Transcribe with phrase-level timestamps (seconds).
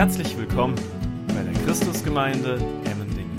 [0.00, 0.76] Herzlich willkommen
[1.28, 2.54] bei der Christusgemeinde
[2.86, 3.36] Emmendingen.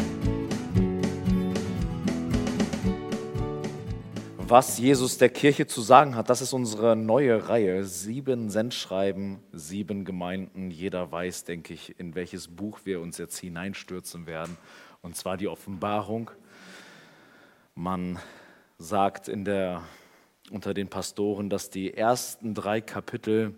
[4.37, 7.83] Was Jesus der Kirche zu sagen hat, das ist unsere neue Reihe.
[7.83, 10.69] Sieben Sendschreiben, sieben Gemeinden.
[10.69, 14.55] Jeder weiß, denke ich, in welches Buch wir uns jetzt hineinstürzen werden.
[15.01, 16.29] Und zwar die Offenbarung.
[17.73, 18.19] Man
[18.77, 19.81] sagt in der,
[20.51, 23.55] unter den Pastoren, dass die ersten drei Kapitel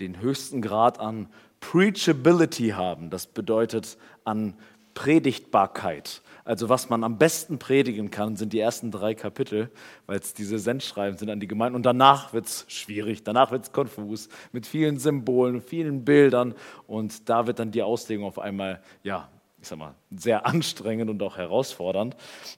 [0.00, 1.28] den höchsten Grad an
[1.60, 3.10] Preachability haben.
[3.10, 4.54] Das bedeutet an
[4.94, 6.22] Predigtbarkeit.
[6.44, 9.70] Also was man am besten predigen kann, sind die ersten drei Kapitel,
[10.06, 11.74] weil es diese Sendschreiben sind an die Gemeinden.
[11.74, 16.54] Und danach wird es schwierig, danach wird es konfus, mit vielen Symbolen, vielen Bildern.
[16.86, 19.28] Und da wird dann die Auslegung auf einmal, ja,
[19.60, 22.14] ich sag mal, sehr anstrengend und auch herausfordernd.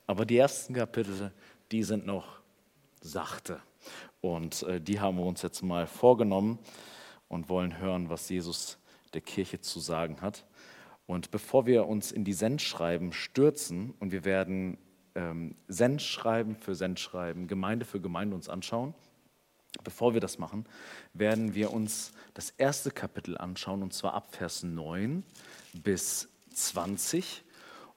[0.09, 1.31] Aber die ersten Kapitel,
[1.71, 2.27] die sind noch
[3.01, 3.61] sachte.
[4.21, 6.59] Und äh, die haben wir uns jetzt mal vorgenommen
[7.29, 8.79] und wollen hören, was Jesus
[9.15, 10.45] der Kirche zu sagen hat.
[11.07, 14.79] Und bevor wir uns in die Sendschreiben stürzen und wir werden
[15.15, 18.95] ähm, Sendschreiben für Sendschreiben, Gemeinde für Gemeinde uns anschauen,
[19.85, 20.67] bevor wir das machen,
[21.13, 25.23] werden wir uns das erste Kapitel anschauen und zwar ab Vers 9
[25.75, 27.45] bis 20.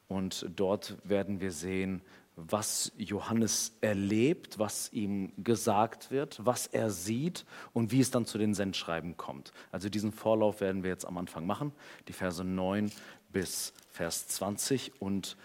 [0.08, 2.02] Und dort werden wir sehen,
[2.48, 8.38] was Johannes erlebt, was ihm gesagt wird, was er sieht und wie es dann zu
[8.38, 9.52] den Sendschreiben kommt.
[9.72, 11.72] Also diesen Vorlauf werden wir jetzt am Anfang machen,
[12.08, 12.92] die Verse 9
[13.32, 15.02] bis Vers 20.
[15.02, 15.38] Und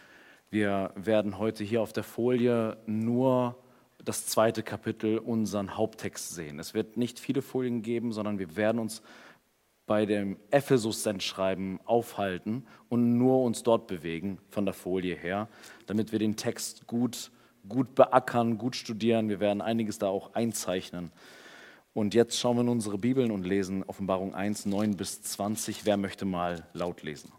[0.50, 3.56] wir werden heute hier auf der Folie nur
[4.04, 6.58] das zweite Kapitel, unseren Haupttext sehen.
[6.58, 9.02] Es wird nicht viele Folien geben, sondern wir werden uns
[9.86, 15.48] bei dem Ephesus-Sendschreiben aufhalten und nur uns dort bewegen von der Folie her,
[15.86, 17.30] damit wir den Text gut,
[17.68, 19.28] gut beackern, gut studieren.
[19.28, 21.12] Wir werden einiges da auch einzeichnen.
[21.92, 25.84] Und jetzt schauen wir in unsere Bibeln und lesen Offenbarung 1, 9 bis 20.
[25.84, 27.30] Wer möchte mal laut lesen?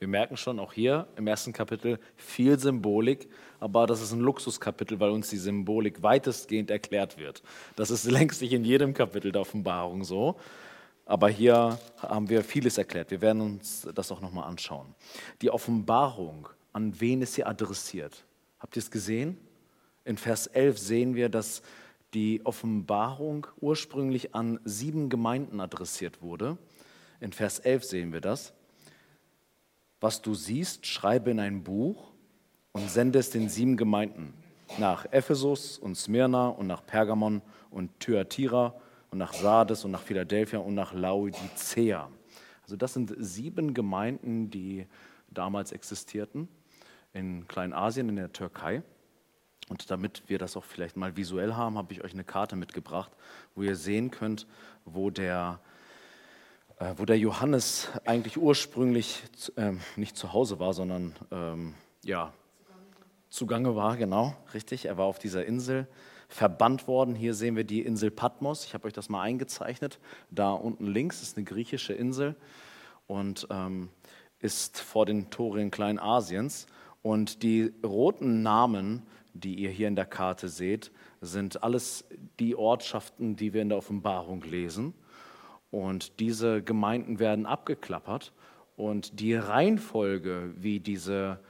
[0.00, 3.28] Wir merken schon auch hier im ersten Kapitel viel Symbolik,
[3.60, 7.44] aber das ist ein Luxuskapitel, weil uns die Symbolik weitestgehend erklärt wird.
[7.76, 10.36] Das ist längst nicht in jedem Kapitel der Offenbarung so.
[11.12, 13.10] Aber hier haben wir vieles erklärt.
[13.10, 14.94] Wir werden uns das auch nochmal anschauen.
[15.42, 18.24] Die Offenbarung, an wen ist sie adressiert?
[18.58, 19.36] Habt ihr es gesehen?
[20.06, 21.60] In Vers 11 sehen wir, dass
[22.14, 26.56] die Offenbarung ursprünglich an sieben Gemeinden adressiert wurde.
[27.20, 28.54] In Vers 11 sehen wir das.
[30.00, 32.10] Was du siehst, schreibe in ein Buch
[32.72, 34.32] und sende es den sieben Gemeinden
[34.78, 38.74] nach Ephesus und Smyrna und nach Pergamon und Thyatira
[39.12, 42.08] und nach Sardes und nach Philadelphia und nach Laodicea.
[42.62, 44.86] Also das sind sieben Gemeinden, die
[45.28, 46.48] damals existierten
[47.12, 48.82] in Kleinasien, in der Türkei.
[49.68, 53.12] Und damit wir das auch vielleicht mal visuell haben, habe ich euch eine Karte mitgebracht,
[53.54, 54.46] wo ihr sehen könnt,
[54.86, 55.60] wo der,
[56.78, 59.22] äh, wo der Johannes eigentlich ursprünglich
[59.56, 62.32] äh, nicht zu Hause war, sondern ähm, ja,
[63.28, 64.86] zugange war, genau, richtig.
[64.86, 65.86] Er war auf dieser Insel
[66.32, 67.14] verbannt worden.
[67.14, 68.64] Hier sehen wir die Insel Patmos.
[68.64, 69.98] Ich habe euch das mal eingezeichnet.
[70.30, 72.36] Da unten links ist eine griechische Insel
[73.06, 73.90] und ähm,
[74.38, 76.66] ist vor den Toren Kleinasiens.
[77.02, 79.02] Und die roten Namen,
[79.34, 82.04] die ihr hier in der Karte seht, sind alles
[82.40, 84.94] die Ortschaften, die wir in der Offenbarung lesen.
[85.70, 88.32] Und diese Gemeinden werden abgeklappert.
[88.76, 91.40] Und die Reihenfolge, wie diese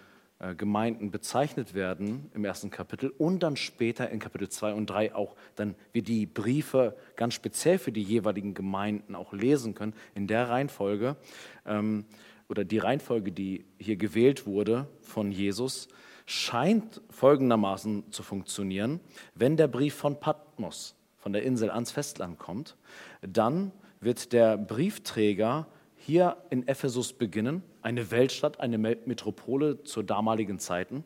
[0.57, 5.37] Gemeinden bezeichnet werden im ersten Kapitel und dann später in Kapitel 2 und 3 auch
[5.55, 10.49] dann wir die Briefe ganz speziell für die jeweiligen Gemeinden auch lesen können, in der
[10.49, 11.17] Reihenfolge
[11.65, 12.07] ähm,
[12.49, 15.87] oder die Reihenfolge, die hier gewählt wurde von Jesus,
[16.27, 18.99] scheint folgendermaßen zu funktionieren.
[19.35, 22.77] Wenn der Brief von Patmos, von der Insel ans Festland kommt,
[23.21, 23.71] dann
[24.01, 31.05] wird der Briefträger hier in Ephesus beginnen, eine Weltstadt, eine Metropole zur damaligen Zeiten,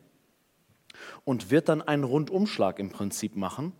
[1.25, 3.73] und wird dann einen Rundumschlag im Prinzip machen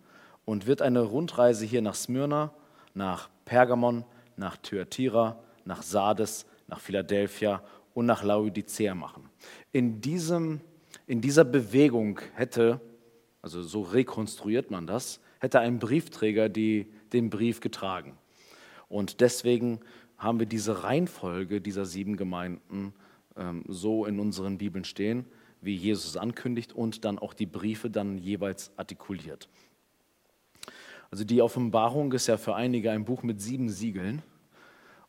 [0.44, 2.52] und wird eine Rundreise hier nach Smyrna,
[2.94, 4.04] nach Pergamon,
[4.36, 7.62] nach Thyatira, nach Sardes, nach Philadelphia
[7.94, 9.28] und nach Laodicea machen.
[9.72, 10.60] In, diesem,
[11.06, 12.80] in dieser Bewegung hätte,
[13.42, 18.16] also so rekonstruiert man das, hätte ein Briefträger die, den Brief getragen.
[18.88, 19.80] Und deswegen
[20.18, 22.92] haben wir diese Reihenfolge dieser sieben Gemeinden
[23.36, 25.24] ähm, so in unseren Bibeln stehen,
[25.60, 29.48] wie Jesus ankündigt und dann auch die Briefe dann jeweils artikuliert.
[31.10, 34.22] Also die Offenbarung ist ja für einige ein Buch mit sieben Siegeln.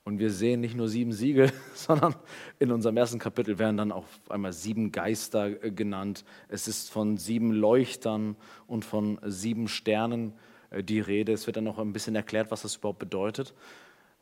[0.05, 2.15] Und wir sehen nicht nur sieben Siegel, sondern
[2.57, 6.23] in unserem ersten Kapitel werden dann auch einmal sieben Geister äh, genannt.
[6.47, 8.35] Es ist von sieben Leuchtern
[8.65, 10.33] und von sieben Sternen
[10.69, 11.33] äh, die Rede.
[11.33, 13.53] Es wird dann noch ein bisschen erklärt, was das überhaupt bedeutet.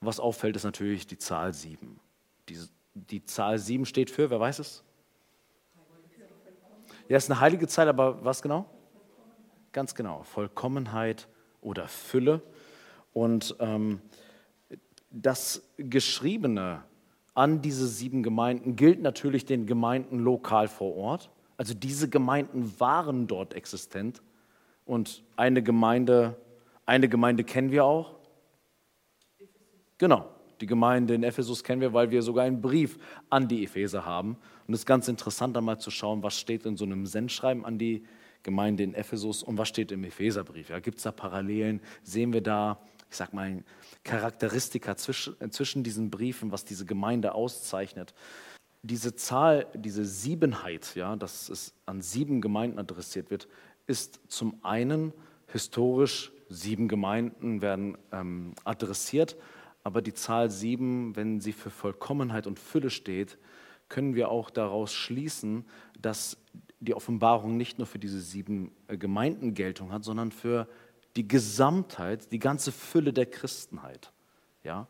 [0.01, 1.99] Was auffällt, ist natürlich die Zahl 7.
[2.49, 2.59] Die,
[2.93, 4.83] die Zahl 7 steht für, wer weiß es?
[7.09, 8.65] Ja, ist eine heilige Zahl, aber was genau?
[9.71, 11.27] Ganz genau, Vollkommenheit
[11.61, 12.41] oder Fülle.
[13.13, 14.01] Und ähm,
[15.09, 16.83] das Geschriebene
[17.33, 21.29] an diese sieben Gemeinden gilt natürlich den Gemeinden lokal vor Ort.
[21.55, 24.21] Also diese Gemeinden waren dort existent.
[24.85, 26.35] Und eine Gemeinde,
[26.85, 28.16] eine Gemeinde kennen wir auch.
[29.97, 30.29] Genau,
[30.61, 32.97] die Gemeinde in Ephesus kennen wir, weil wir sogar einen Brief
[33.29, 34.37] an die Epheser haben.
[34.67, 37.77] Und es ist ganz interessant, einmal zu schauen, was steht in so einem Sendschreiben an
[37.77, 38.03] die
[38.43, 40.69] Gemeinde in Ephesus und was steht im Epheserbrief.
[40.69, 41.81] Ja, Gibt es da Parallelen?
[42.03, 42.79] Sehen wir da,
[43.09, 43.63] ich sag mal,
[44.03, 48.13] Charakteristika zwischen, zwischen diesen Briefen, was diese Gemeinde auszeichnet?
[48.83, 53.47] Diese Zahl, diese Siebenheit, ja, dass es an sieben Gemeinden adressiert wird,
[53.85, 55.13] ist zum einen
[55.47, 59.35] historisch, sieben Gemeinden werden ähm, adressiert,
[59.87, 63.37] aber die Zahl sieben, wenn sie für Vollkommenheit und Fülle steht,
[63.87, 65.63] können wir auch daraus schließen,
[65.97, 66.35] dass
[66.81, 70.67] die Offenbarung nicht nur für diese sieben äh, Gemeinden Geltung hat, sondern für
[71.15, 74.11] die Gesamtheit, die ganze Fülle der Christenheit.
[74.61, 74.89] Ja?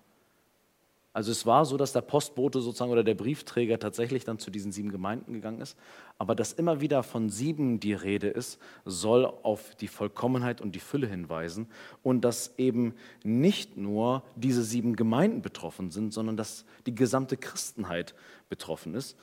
[1.17, 4.71] Also es war so, dass der Postbote sozusagen oder der Briefträger tatsächlich dann zu diesen
[4.71, 5.75] sieben Gemeinden gegangen ist.
[6.19, 10.79] Aber dass immer wieder von sieben die Rede ist, soll auf die Vollkommenheit und die
[10.79, 11.69] Fülle hinweisen.
[12.03, 12.93] Und dass eben
[13.23, 18.13] nicht nur diese sieben Gemeinden betroffen sind, sondern dass die gesamte Christenheit
[18.47, 19.17] betroffen ist.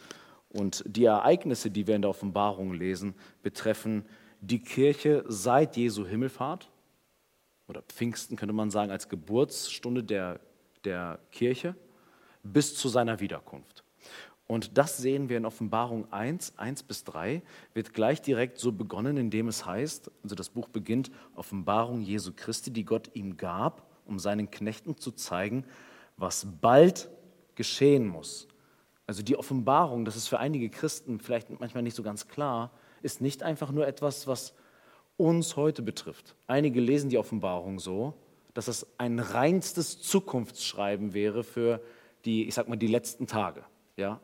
[0.49, 3.15] Und die Ereignisse, die wir in der Offenbarung lesen,
[3.45, 4.05] betreffen
[4.41, 6.69] die Kirche seit Jesu Himmelfahrt
[7.69, 10.41] oder Pfingsten könnte man sagen als Geburtsstunde der,
[10.83, 11.77] der Kirche
[12.45, 13.85] bis zu seiner Wiederkunft.
[14.47, 17.43] Und das sehen wir in Offenbarung 1, 1 bis 3,
[17.73, 22.71] wird gleich direkt so begonnen, indem es heißt, also das Buch beginnt, Offenbarung Jesu Christi,
[22.71, 25.65] die Gott ihm gab, um seinen Knechten zu zeigen,
[26.19, 27.09] was bald
[27.55, 28.47] geschehen muss.
[29.07, 32.71] Also die Offenbarung, das ist für einige Christen vielleicht manchmal nicht so ganz klar,
[33.03, 34.55] ist nicht einfach nur etwas, was
[35.17, 36.35] uns heute betrifft.
[36.47, 38.15] Einige lesen die Offenbarung so,
[38.53, 41.81] dass es ein reinstes Zukunftsschreiben wäre für
[42.25, 43.65] die, ich sag mal, die letzten Tage.
[43.97, 44.21] Ja?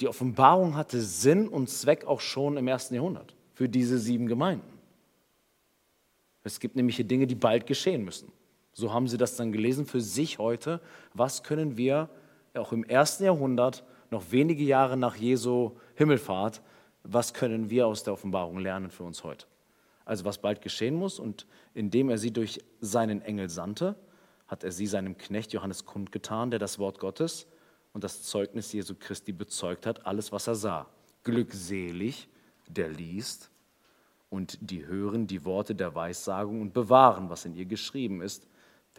[0.00, 4.78] Die Offenbarung hatte Sinn und Zweck auch schon im ersten Jahrhundert für diese sieben Gemeinden.
[6.44, 8.32] Es gibt nämlich hier Dinge, die bald geschehen müssen.
[8.72, 10.80] So haben sie das dann gelesen für sich heute.
[11.14, 12.08] Was können wir
[12.54, 16.62] auch im ersten Jahrhundert, noch wenige Jahre nach Jesu Himmelfahrt,
[17.04, 19.46] was können wir aus der Offenbarung lernen für uns heute?
[20.04, 23.96] Also was bald geschehen muss und indem er sie durch seinen Engel sandte,
[24.52, 27.46] hat er sie seinem Knecht Johannes kundgetan, der das Wort Gottes
[27.94, 30.90] und das Zeugnis Jesu Christi bezeugt hat, alles, was er sah.
[31.24, 32.28] Glückselig,
[32.68, 33.50] der liest
[34.28, 38.46] und die hören die Worte der Weissagung und bewahren, was in ihr geschrieben ist,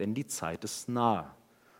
[0.00, 1.30] denn die Zeit ist nahe.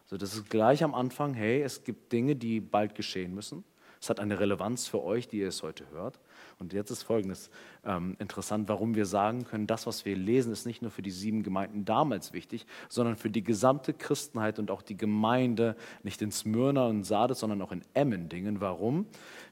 [0.06, 3.64] So, das ist gleich am Anfang, hey, es gibt Dinge, die bald geschehen müssen.
[4.00, 6.20] Es hat eine Relevanz für euch, die ihr es heute hört.
[6.58, 7.50] Und jetzt ist Folgendes
[7.84, 11.10] ähm, interessant, warum wir sagen können, das, was wir lesen, ist nicht nur für die
[11.10, 16.30] sieben Gemeinden damals wichtig, sondern für die gesamte Christenheit und auch die Gemeinde, nicht in
[16.30, 18.60] Smyrna und Sardes, sondern auch in Emmendingen.
[18.60, 19.06] Warum?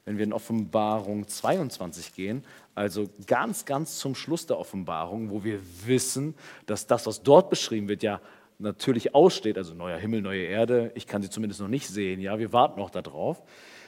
[0.05, 2.43] Wenn wir in Offenbarung 22 gehen,
[2.75, 6.35] also ganz, ganz zum Schluss der Offenbarung, wo wir wissen,
[6.65, 8.21] dass das, was dort beschrieben wird, ja
[8.59, 12.39] natürlich aussteht, also neuer Himmel, neue Erde, ich kann sie zumindest noch nicht sehen, ja,
[12.39, 13.43] wir warten noch darauf.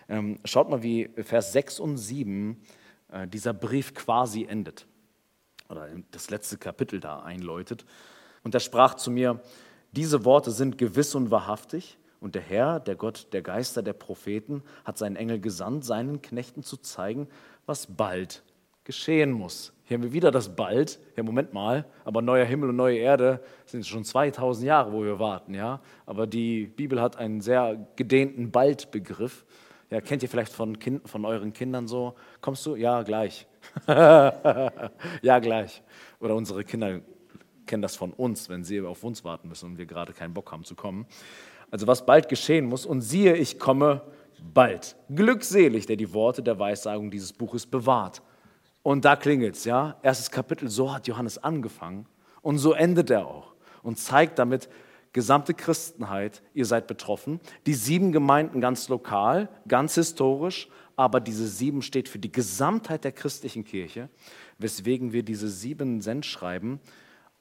[0.07, 2.85] Ähm, schaut mal, wie Vers 6 und 7 äh,
[3.27, 4.88] dieser Brief quasi endet
[5.69, 7.85] oder das letzte Kapitel da einläutet.
[8.43, 9.41] Und er sprach zu mir,
[9.91, 11.97] diese Worte sind gewiss und wahrhaftig.
[12.19, 16.63] Und der Herr, der Gott der Geister der Propheten, hat seinen Engel gesandt, seinen Knechten
[16.63, 17.27] zu zeigen,
[17.65, 18.43] was bald
[18.83, 19.74] geschehen muss.
[19.83, 21.00] Hier haben wir wieder das bald.
[21.15, 25.19] Ja, Moment mal, aber neuer Himmel und neue Erde sind schon 2000 Jahre, wo wir
[25.19, 25.81] warten, ja.
[26.05, 29.45] Aber die Bibel hat einen sehr gedehnten Bald-Begriff.
[29.89, 32.15] Ja, kennt ihr vielleicht von, kind, von euren Kindern so?
[32.42, 32.75] Kommst du?
[32.75, 33.48] Ja, gleich.
[33.88, 35.84] ja, gleich.
[36.20, 37.01] Oder unsere Kinder
[37.65, 40.51] kennen das von uns, wenn sie auf uns warten müssen und wir gerade keinen Bock
[40.51, 41.06] haben zu kommen.
[41.72, 42.86] Also was bald geschehen muss.
[42.86, 44.01] Und siehe, ich komme
[44.54, 44.96] bald.
[45.13, 48.22] Glückselig, der die Worte der Weissagung dieses Buches bewahrt.
[48.84, 49.98] Und da klingelt es, ja.
[50.04, 52.06] Erstes Kapitel, so hat Johannes angefangen
[52.42, 54.70] und so endet er auch und zeigt damit,
[55.15, 57.39] gesamte Christenheit, ihr seid betroffen.
[57.65, 60.67] Die sieben Gemeinden ganz lokal, ganz historisch,
[60.98, 64.10] aber diese sieben steht für die Gesamtheit der christlichen Kirche,
[64.57, 66.81] weswegen wir diese sieben Sendschreiben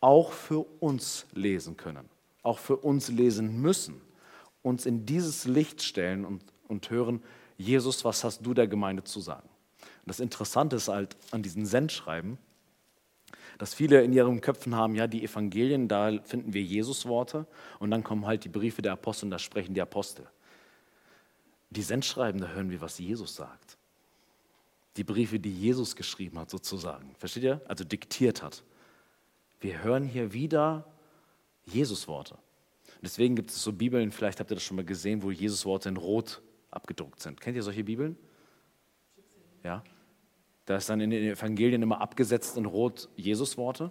[0.00, 2.08] auch für uns lesen können,
[2.44, 4.00] auch für uns lesen müssen,
[4.62, 7.24] uns in dieses Licht stellen und, und hören,
[7.58, 9.48] Jesus, was hast du der Gemeinde zu sagen?
[10.06, 12.38] Das Interessante ist halt an diesen Sendschreiben,
[13.58, 17.46] Dass viele in ihren Köpfen haben, ja, die Evangelien, da finden wir Jesus-Worte
[17.78, 20.26] und dann kommen halt die Briefe der Apostel und da sprechen die Apostel.
[21.70, 23.76] Die Sendschreiben, da hören wir, was Jesus sagt.
[24.96, 27.14] Die Briefe, die Jesus geschrieben hat, sozusagen.
[27.18, 27.60] Versteht ihr?
[27.66, 28.62] Also diktiert hat.
[29.60, 30.86] Wir hören hier wieder
[31.64, 32.38] Jesus-Worte.
[33.02, 35.96] Deswegen gibt es so Bibeln, vielleicht habt ihr das schon mal gesehen, wo Jesus-Worte in
[35.96, 37.40] Rot abgedruckt sind.
[37.40, 38.16] Kennt ihr solche Bibeln?
[39.62, 39.82] Ja.
[40.66, 43.90] Da ist dann in den Evangelien immer abgesetzt in Rot Jesus-Worte.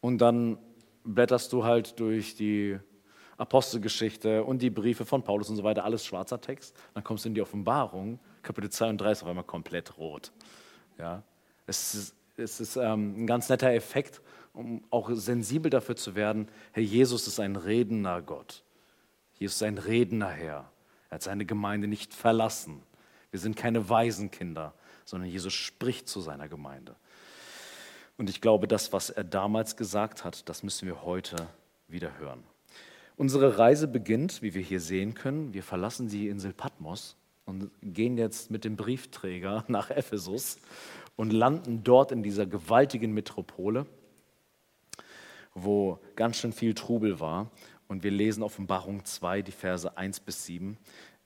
[0.00, 0.58] Und dann
[1.04, 2.78] blätterst du halt durch die
[3.36, 6.76] Apostelgeschichte und die Briefe von Paulus und so weiter, alles schwarzer Text.
[6.94, 10.32] Dann kommst du in die Offenbarung, Kapitel 2 und 3 ist auf einmal komplett rot.
[10.98, 11.22] Ja.
[11.66, 14.20] Es ist, es ist ähm, ein ganz netter Effekt,
[14.52, 18.64] um auch sensibel dafür zu werden, Herr Jesus ist ein redender Gott.
[19.34, 20.70] Jesus ist ein redender Herr.
[21.08, 22.82] Er hat seine Gemeinde nicht verlassen.
[23.30, 26.96] Wir sind keine Waisenkinder, sondern Jesus spricht zu seiner Gemeinde.
[28.16, 31.48] Und ich glaube, das, was er damals gesagt hat, das müssen wir heute
[31.88, 32.44] wieder hören.
[33.16, 35.52] Unsere Reise beginnt, wie wir hier sehen können.
[35.52, 40.58] Wir verlassen die Insel Patmos und gehen jetzt mit dem Briefträger nach Ephesus
[41.16, 43.86] und landen dort in dieser gewaltigen Metropole,
[45.54, 47.50] wo ganz schön viel Trubel war.
[47.88, 50.78] Und wir lesen Offenbarung 2, die Verse 1 bis 7.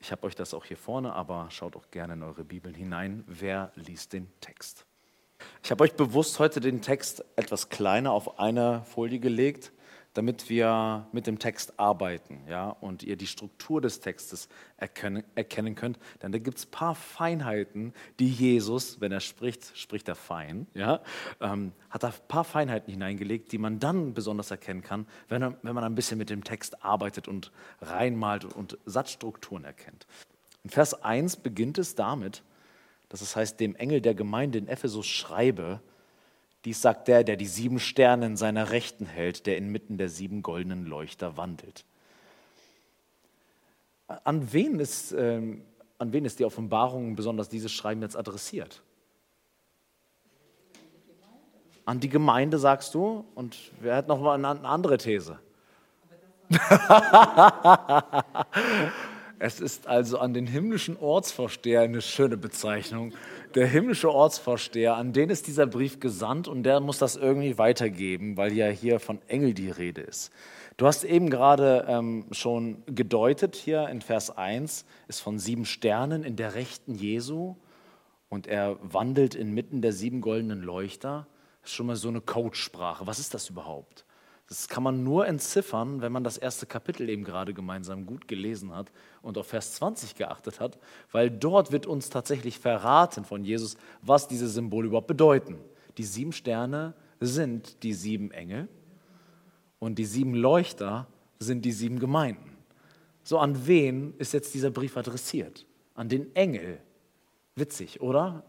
[0.04, 3.25] Ich habe euch das auch hier vorne, aber schaut auch gerne in eure Bibeln hinein.
[3.26, 4.84] Wer liest den Text?
[5.62, 9.73] Ich habe euch bewusst heute den Text etwas kleiner auf eine Folie gelegt,
[10.14, 15.75] damit wir mit dem Text arbeiten ja, und ihr die Struktur des Textes erkennen, erkennen
[15.75, 15.99] könnt.
[16.23, 20.66] Denn da gibt es ein paar Feinheiten, die Jesus, wenn er spricht, spricht er fein,
[20.75, 21.00] ja,
[21.40, 25.75] ähm, hat da ein paar Feinheiten hineingelegt, die man dann besonders erkennen kann, wenn, wenn
[25.75, 27.50] man ein bisschen mit dem Text arbeitet und
[27.83, 30.06] reinmalt und Satzstrukturen erkennt.
[30.62, 32.42] In Vers 1 beginnt es damit,
[33.09, 35.80] dass es heißt, dem Engel der Gemeinde in Ephesus schreibe,
[36.64, 40.42] dies sagt der, der die sieben Sterne in seiner Rechten hält, der inmitten der sieben
[40.42, 41.85] goldenen Leuchter wandelt.
[44.06, 45.62] An wen ist, ähm,
[45.99, 48.83] an wen ist die Offenbarung, besonders dieses Schreiben jetzt adressiert?
[51.87, 53.26] An die Gemeinde, sagst du?
[53.35, 55.38] Und wer hat noch mal eine andere These?
[59.38, 63.12] es ist also an den himmlischen Ortsvorsteher eine schöne Bezeichnung
[63.54, 68.37] der himmlische Ortsvorsteher, an den ist dieser Brief gesandt und der muss das irgendwie weitergeben,
[68.37, 70.32] weil ja hier von Engel die Rede ist.
[70.76, 76.25] Du hast eben gerade ähm, schon gedeutet, hier in Vers 1 ist von sieben Sternen
[76.25, 77.54] in der Rechten Jesu
[78.28, 81.28] und er wandelt inmitten der sieben goldenen Leuchter.
[81.62, 83.06] Das ist schon mal so eine Codesprache.
[83.06, 84.03] Was ist das überhaupt?
[84.46, 88.74] Das kann man nur entziffern, wenn man das erste Kapitel eben gerade gemeinsam gut gelesen
[88.74, 90.78] hat und auf Vers 20 geachtet hat,
[91.12, 95.56] weil dort wird uns tatsächlich verraten von Jesus, was diese Symbole überhaupt bedeuten.
[95.96, 98.68] Die sieben Sterne sind die sieben Engel
[99.78, 101.06] und die sieben Leuchter
[101.38, 102.56] sind die sieben Gemeinden.
[103.22, 105.66] So, an wen ist jetzt dieser Brief adressiert?
[105.94, 106.80] An den Engel.
[107.56, 108.44] Witzig, oder?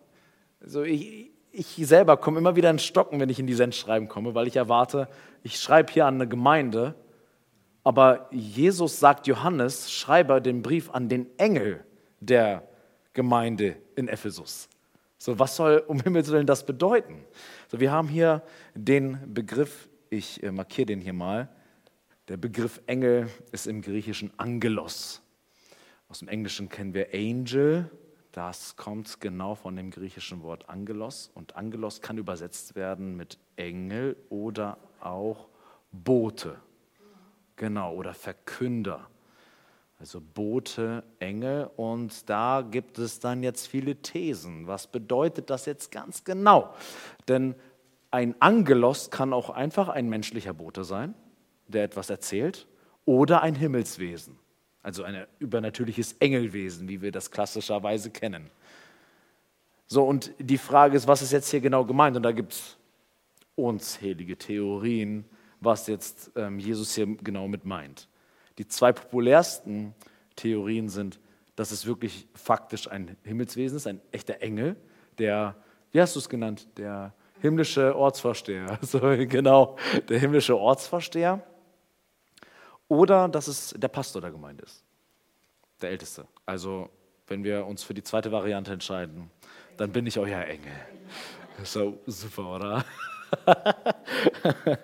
[0.59, 4.35] So, ich, ich selber komme immer wieder in Stocken, wenn ich in die Sendschreiben komme,
[4.35, 5.07] weil ich erwarte,
[5.41, 6.95] ich schreibe hier an eine Gemeinde,
[7.83, 11.85] aber Jesus sagt Johannes, schreibe den Brief an den Engel
[12.19, 12.67] der
[13.13, 14.67] Gemeinde in Ephesus.
[15.17, 17.23] So, was soll um Himmels Willen das bedeuten?
[17.71, 18.41] So, wir haben hier
[18.73, 21.47] den Begriff, ich äh, markiere den hier mal.
[22.27, 25.21] Der Begriff Engel ist im Griechischen Angelos.
[26.09, 27.89] Aus dem Englischen kennen wir Angel,
[28.35, 31.31] das kommt genau von dem griechischen Wort Angelos.
[31.33, 35.47] Und Angelos kann übersetzt werden mit Engel oder auch
[35.93, 36.57] Bote.
[37.55, 39.07] Genau, oder Verkünder.
[40.01, 41.69] Also Bote, Engel.
[41.77, 44.67] Und da gibt es dann jetzt viele Thesen.
[44.67, 46.73] Was bedeutet das jetzt ganz genau?
[47.29, 47.55] Denn
[48.11, 51.13] ein Angelos kann auch einfach ein menschlicher Bote sein,
[51.67, 52.67] der etwas erzählt,
[53.05, 54.37] oder ein Himmelswesen.
[54.85, 58.51] Also ein übernatürliches Engelwesen, wie wir das klassischerweise kennen.
[59.87, 62.15] So, und die Frage ist, was ist jetzt hier genau gemeint?
[62.15, 62.77] Und da gibt es
[63.55, 65.25] unzählige Theorien,
[65.59, 68.07] was jetzt ähm, Jesus hier genau mit meint.
[68.59, 69.95] Die zwei populärsten
[70.35, 71.19] Theorien sind,
[71.55, 74.75] dass es wirklich faktisch ein Himmelswesen ist, ein echter Engel,
[75.17, 75.55] der,
[75.93, 77.11] wie hast du es genannt, der
[77.41, 79.77] himmlische Ortsvorsteher, so, genau,
[80.09, 81.41] der himmlische Ortsvorsteher
[82.87, 84.83] oder dass es der Pastor der Gemeinde ist,
[85.81, 86.27] der Älteste.
[86.45, 86.89] Also
[87.27, 89.31] wenn wir uns für die zweite Variante entscheiden,
[89.77, 90.73] dann bin ich euer Engel.
[91.63, 92.85] So super, oder?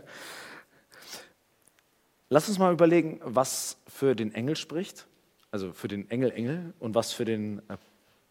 [2.29, 5.05] Lass uns mal überlegen, was für den Engel spricht,
[5.51, 7.77] also für den Engel Engel und was für den äh,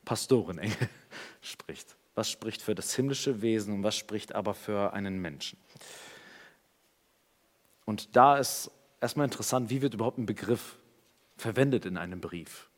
[0.04, 0.88] Pastoren Engel
[1.42, 1.96] spricht.
[2.14, 5.58] was spricht für das himmlische Wesen und was spricht aber für einen Menschen.
[7.84, 8.70] Und da ist
[9.00, 10.78] erstmal interessant, wie wird überhaupt ein Begriff
[11.36, 12.68] verwendet in einem Brief.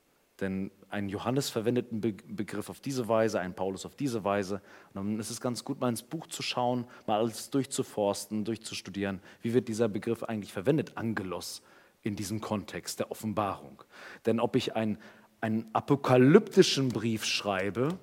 [0.40, 4.60] Denn ein Johannes verwendet einen Begriff auf diese Weise, ein Paulus auf diese Weise.
[4.92, 9.20] Und dann ist es ganz gut, mal ins Buch zu schauen, mal alles durchzuforsten, durchzustudieren.
[9.42, 11.62] Wie wird dieser Begriff eigentlich verwendet, Angelos,
[12.02, 13.84] in diesem Kontext der Offenbarung?
[14.26, 14.98] Denn ob ich einen,
[15.40, 17.98] einen apokalyptischen Brief schreibe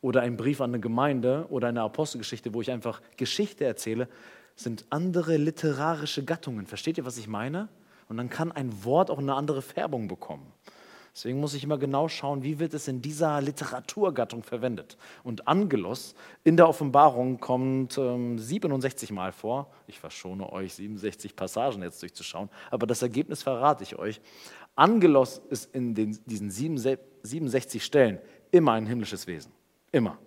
[0.00, 4.08] oder einen Brief an eine Gemeinde oder eine Apostelgeschichte, wo ich einfach Geschichte erzähle,
[4.56, 6.66] sind andere literarische Gattungen.
[6.66, 7.68] Versteht ihr, was ich meine?
[8.08, 10.52] Und dann kann ein Wort auch eine andere Färbung bekommen.
[11.16, 14.98] Deswegen muss ich immer genau schauen, wie wird es in dieser Literaturgattung verwendet.
[15.24, 19.70] Und Angelos in der Offenbarung kommt ähm, 67 Mal vor.
[19.86, 24.20] Ich verschone euch, 67 Passagen jetzt durchzuschauen, aber das Ergebnis verrate ich euch.
[24.74, 28.18] Angelos ist in den, diesen 67 Stellen
[28.50, 29.52] immer ein himmlisches Wesen.
[29.92, 30.18] Immer.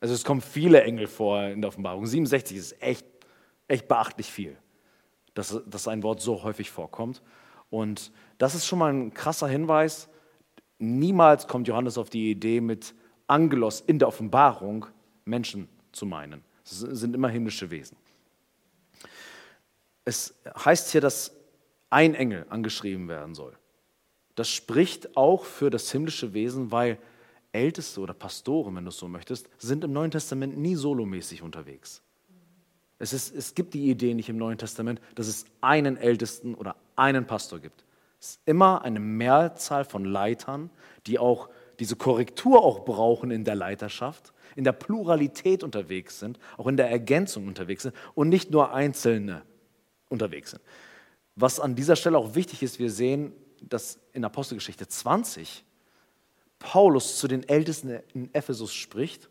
[0.00, 2.06] Also es kommen viele Engel vor in der Offenbarung.
[2.06, 3.06] 67 ist echt,
[3.66, 4.56] echt beachtlich viel,
[5.34, 7.22] dass, dass ein Wort so häufig vorkommt.
[7.70, 10.08] Und das ist schon mal ein krasser Hinweis.
[10.78, 12.94] Niemals kommt Johannes auf die Idee, mit
[13.26, 14.86] Angelos in der Offenbarung
[15.24, 16.44] Menschen zu meinen.
[16.64, 17.96] Es sind immer himmlische Wesen.
[20.04, 21.36] Es heißt hier, dass
[21.90, 23.56] ein Engel angeschrieben werden soll.
[24.34, 26.98] Das spricht auch für das himmlische Wesen, weil
[27.52, 32.02] Älteste oder Pastoren, wenn du es so möchtest, sind im Neuen Testament nie solomäßig unterwegs.
[32.98, 36.76] Es, ist, es gibt die Idee nicht im Neuen Testament, dass es einen Ältesten oder
[36.96, 37.84] einen Pastor gibt.
[38.20, 40.70] Es ist immer eine Mehrzahl von Leitern,
[41.06, 46.66] die auch diese Korrektur auch brauchen in der Leiterschaft, in der Pluralität unterwegs sind, auch
[46.66, 49.42] in der Ergänzung unterwegs sind und nicht nur Einzelne
[50.08, 50.62] unterwegs sind.
[51.36, 55.64] Was an dieser Stelle auch wichtig ist, wir sehen, dass in Apostelgeschichte 20
[56.58, 59.28] Paulus zu den Ältesten in Ephesus spricht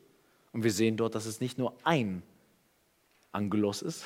[0.54, 2.24] und wir sehen dort, dass es nicht nur ein
[3.32, 4.04] Angelos ist,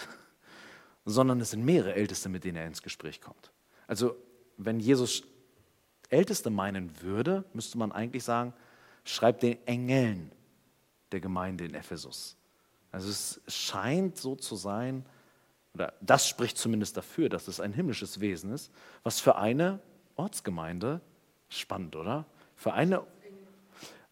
[1.05, 3.51] sondern es sind mehrere Älteste, mit denen er ins Gespräch kommt.
[3.87, 4.15] Also
[4.57, 5.23] wenn Jesus
[6.09, 8.53] Älteste meinen würde, müsste man eigentlich sagen,
[9.05, 10.31] schreibt den Engeln
[11.11, 12.35] der Gemeinde in Ephesus.
[12.91, 15.05] Also es scheint so zu sein,
[15.73, 18.71] oder das spricht zumindest dafür, dass es ein himmlisches Wesen ist,
[19.03, 19.79] was für eine
[20.15, 20.99] Ortsgemeinde,
[21.47, 22.25] spannend, oder?
[22.61, 23.01] Für eine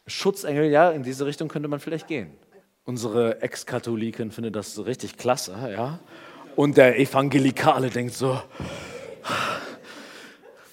[0.08, 2.32] Schutzengel, ja, in diese Richtung könnte man vielleicht gehen.
[2.84, 6.00] Unsere Ex-Katholikin findet das richtig klasse, ja.
[6.56, 8.42] Und der Evangelikale denkt so,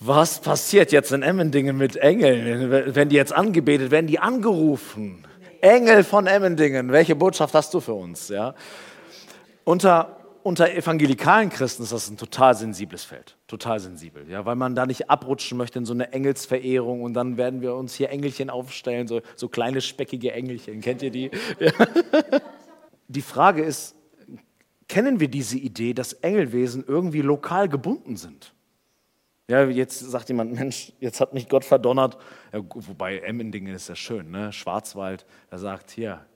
[0.01, 2.95] was passiert jetzt in Emmendingen mit Engeln?
[2.95, 5.27] Wenn die jetzt angebetet, werden die angerufen.
[5.61, 8.31] Engel von Emmendingen, welche Botschaft hast du für uns?
[8.31, 8.55] Ja?
[9.65, 14.47] Unter, unter evangelikalen Christen ist das ein total sensibles Feld, total sensibel, ja?
[14.47, 17.95] weil man da nicht abrutschen möchte in so eine Engelsverehrung und dann werden wir uns
[17.95, 21.31] hier Engelchen aufstellen, so, so kleine speckige Engelchen, kennt ihr die?
[21.59, 21.73] Ja.
[23.09, 23.95] Die Frage ist,
[24.89, 28.53] kennen wir diese Idee, dass Engelwesen irgendwie lokal gebunden sind?
[29.49, 32.19] Ja, jetzt sagt jemand, Mensch, jetzt hat mich Gott verdonnert.
[32.53, 34.53] Ja, wobei Emmendingen ist ja schön, ne?
[34.53, 35.25] Schwarzwald.
[35.51, 36.27] Er sagt, hier,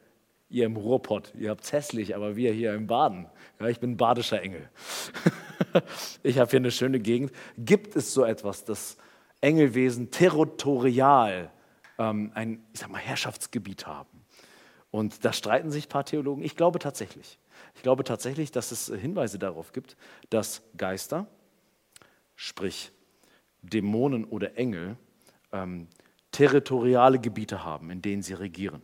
[0.51, 3.27] ihr im Ruhrpott, ihr habt hässlich, aber wir hier im Baden.
[3.61, 4.69] Ja, ich bin badischer Engel.
[6.23, 7.33] ich habe hier eine schöne Gegend.
[7.57, 8.99] Gibt es so etwas, dass
[9.41, 11.51] Engelwesen territorial
[11.99, 14.25] ähm, ein, ich sag mal, Herrschaftsgebiet haben?
[14.91, 16.43] Und da streiten sich ein paar Theologen.
[16.43, 17.39] Ich glaube tatsächlich.
[17.77, 19.97] Ich glaube tatsächlich, dass es Hinweise darauf gibt,
[20.31, 21.29] dass Geister,
[22.35, 22.91] sprich
[23.63, 24.97] Dämonen oder Engel
[25.53, 25.87] ähm,
[26.33, 28.83] territoriale Gebiete haben, in denen sie regieren.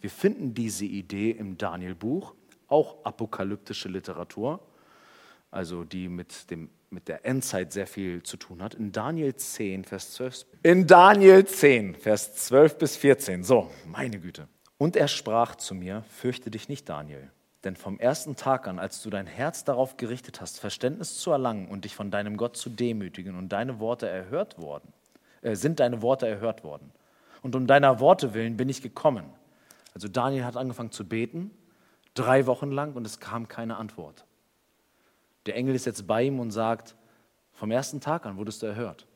[0.00, 2.34] Wir finden diese Idee im Daniel-Buch,
[2.68, 4.60] auch apokalyptische Literatur,
[5.50, 8.74] also die mit, dem, mit der Endzeit sehr viel zu tun hat.
[8.74, 10.46] In Daniel 10, Vers 12.
[10.62, 13.44] In Daniel 10, Vers 12 bis 14.
[13.44, 14.48] So, meine Güte.
[14.78, 17.30] Und er sprach zu mir, fürchte dich nicht, Daniel.
[17.64, 21.68] Denn vom ersten Tag an, als du dein Herz darauf gerichtet hast, Verständnis zu erlangen
[21.68, 24.92] und dich von deinem Gott zu demütigen und deine Worte erhört worden,
[25.42, 26.92] äh, sind deine Worte erhört worden.
[27.42, 29.24] Und um deiner Worte willen bin ich gekommen.
[29.96, 31.50] Also Daniel hat angefangen zu beten,
[32.12, 34.26] drei Wochen lang, und es kam keine Antwort.
[35.46, 36.96] Der Engel ist jetzt bei ihm und sagt,
[37.52, 39.06] vom ersten Tag an wurdest du erhört.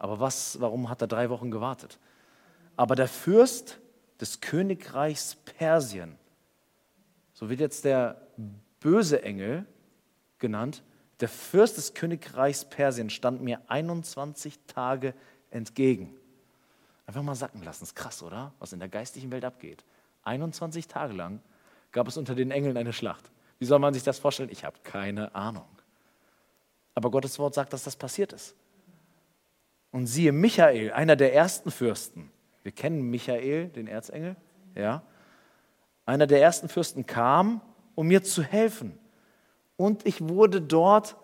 [0.00, 2.00] Aber was, warum hat er drei Wochen gewartet?
[2.74, 3.78] Aber der Fürst
[4.20, 6.18] des Königreichs Persien
[7.32, 8.26] so wird jetzt der
[8.80, 9.64] böse Engel
[10.40, 10.82] genannt,
[11.20, 15.14] der Fürst des Königreichs Persien stand mir 21 Tage
[15.50, 16.16] entgegen.
[17.06, 18.52] Einfach mal sacken lassen, ist krass, oder?
[18.58, 19.84] Was in der geistlichen Welt abgeht.
[20.22, 21.40] 21 Tage lang
[21.92, 23.30] gab es unter den Engeln eine Schlacht.
[23.58, 24.48] Wie soll man sich das vorstellen?
[24.50, 25.68] Ich habe keine Ahnung.
[26.94, 28.54] Aber Gottes Wort sagt, dass das passiert ist.
[29.90, 32.30] Und siehe, Michael, einer der ersten Fürsten.
[32.62, 34.36] Wir kennen Michael, den Erzengel.
[34.74, 35.02] ja,
[36.06, 37.60] einer der ersten Fürsten kam,
[37.94, 38.98] um mir zu helfen.
[39.76, 41.16] Und ich wurde dort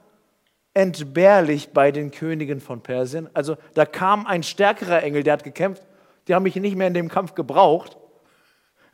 [0.81, 3.29] entbehrlich bei den Königen von Persien.
[3.35, 5.83] Also da kam ein stärkerer Engel, der hat gekämpft.
[6.27, 7.97] Die haben mich nicht mehr in dem Kampf gebraucht.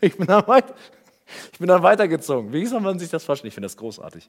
[0.00, 0.74] Ich bin dann, weit,
[1.52, 2.52] ich bin dann weitergezogen.
[2.52, 3.48] Wie soll man sich das vorstellen?
[3.48, 4.28] Ich finde das großartig.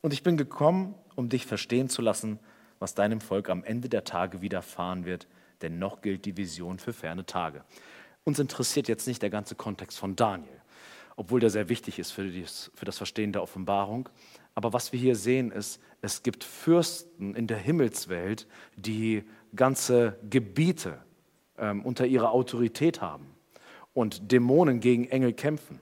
[0.00, 2.38] Und ich bin gekommen, um dich verstehen zu lassen,
[2.78, 5.26] was deinem Volk am Ende der Tage widerfahren wird,
[5.62, 7.62] denn noch gilt die Vision für ferne Tage.
[8.24, 10.60] Uns interessiert jetzt nicht der ganze Kontext von Daniel,
[11.16, 12.30] obwohl der sehr wichtig ist für,
[12.84, 14.08] das Verstehen der Offenbarung.
[14.54, 20.98] Aber was wir hier sehen ist, es gibt Fürsten in der Himmelswelt, die ganze Gebiete
[21.58, 23.26] ähm, unter ihrer Autorität haben
[23.92, 25.80] und Dämonen gegen Engel kämpfen.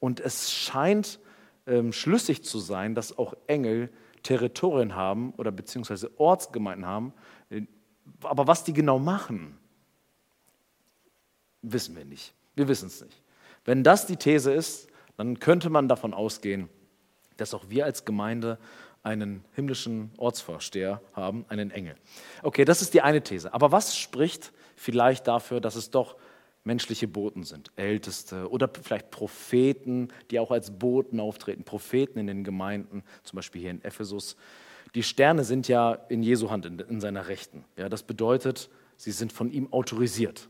[0.00, 1.20] Und es scheint
[1.66, 3.90] ähm, schlüssig zu sein, dass auch Engel
[4.22, 7.12] Territorien haben oder beziehungsweise Ortsgemeinden haben.
[7.50, 7.62] Äh,
[8.22, 9.56] aber was die genau machen,
[11.62, 12.34] wissen wir nicht.
[12.54, 13.22] Wir wissen es nicht.
[13.64, 16.68] Wenn das die These ist, dann könnte man davon ausgehen,
[17.36, 18.58] dass auch wir als Gemeinde
[19.02, 21.94] einen himmlischen Ortsvorsteher haben, einen Engel.
[22.42, 23.52] Okay, das ist die eine These.
[23.52, 26.16] Aber was spricht vielleicht dafür, dass es doch
[26.64, 32.42] menschliche Boten sind, Älteste oder vielleicht Propheten, die auch als Boten auftreten, Propheten in den
[32.42, 34.36] Gemeinden, zum Beispiel hier in Ephesus.
[34.94, 37.64] Die Sterne sind ja in Jesu Hand, in, in seiner Rechten.
[37.76, 40.48] Ja, das bedeutet, sie sind von ihm autorisiert.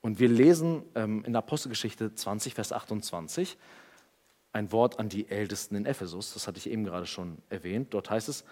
[0.00, 3.56] Und wir lesen ähm, in Apostelgeschichte 20, Vers 28,
[4.54, 7.92] ein Wort an die Ältesten in Ephesus, das hatte ich eben gerade schon erwähnt.
[7.92, 8.44] Dort heißt es,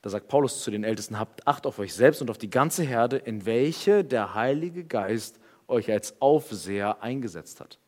[0.00, 2.84] da sagt Paulus zu den Ältesten, habt Acht auf euch selbst und auf die ganze
[2.84, 7.78] Herde, in welche der Heilige Geist euch als Aufseher eingesetzt hat.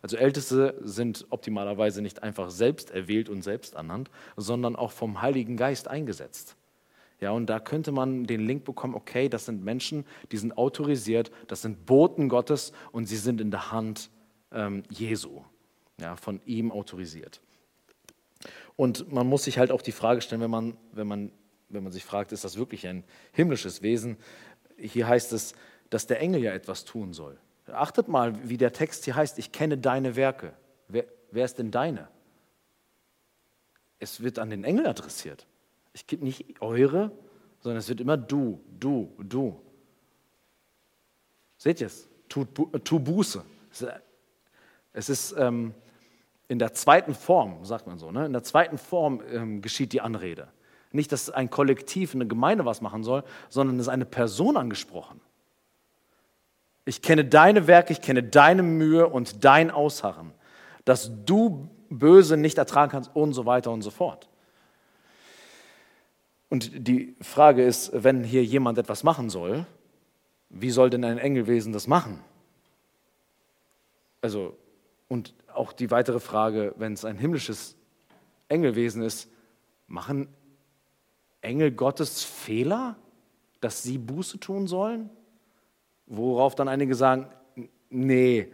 [0.00, 5.56] Also Älteste sind optimalerweise nicht einfach selbst erwählt und selbst ernannt, sondern auch vom Heiligen
[5.56, 6.56] Geist eingesetzt.
[7.20, 11.32] Ja, und da könnte man den Link bekommen, okay, das sind Menschen, die sind autorisiert,
[11.48, 14.10] das sind Boten Gottes und sie sind in der Hand
[14.52, 15.42] ähm, Jesu
[16.00, 17.40] ja, von ihm autorisiert.
[18.76, 21.32] Und man muss sich halt auch die Frage stellen, wenn man, wenn, man,
[21.68, 24.16] wenn man sich fragt, ist das wirklich ein himmlisches Wesen?
[24.76, 25.54] Hier heißt es,
[25.90, 27.38] dass der Engel ja etwas tun soll.
[27.66, 30.52] Achtet mal, wie der Text hier heißt, ich kenne deine Werke.
[30.86, 32.08] Wer, wer ist denn deine?
[33.98, 35.46] Es wird an den Engel adressiert.
[35.92, 37.10] Ich gebe nicht eure,
[37.60, 39.60] sondern es wird immer du, du, du.
[41.56, 42.08] Seht ihr es?
[42.28, 43.44] Tu, tu Buße.
[44.92, 45.74] Es ist ähm,
[46.48, 48.26] in der zweiten Form, sagt man so, ne?
[48.26, 50.48] in der zweiten Form ähm, geschieht die Anrede.
[50.90, 55.20] Nicht, dass ein Kollektiv, eine Gemeinde was machen soll, sondern es ist eine Person angesprochen.
[56.86, 60.32] Ich kenne deine Werke, ich kenne deine Mühe und dein Ausharren,
[60.86, 64.28] dass du Böse nicht ertragen kannst und so weiter und so fort.
[66.48, 69.66] Und die Frage ist, wenn hier jemand etwas machen soll,
[70.48, 72.24] wie soll denn ein Engelwesen das machen?
[74.22, 74.56] Also,
[75.08, 77.76] und auch die weitere Frage, wenn es ein himmlisches
[78.48, 79.30] Engelwesen ist,
[79.86, 80.28] machen
[81.40, 82.96] Engel Gottes Fehler,
[83.60, 85.10] dass sie Buße tun sollen?
[86.06, 87.26] Worauf dann einige sagen,
[87.90, 88.48] nee,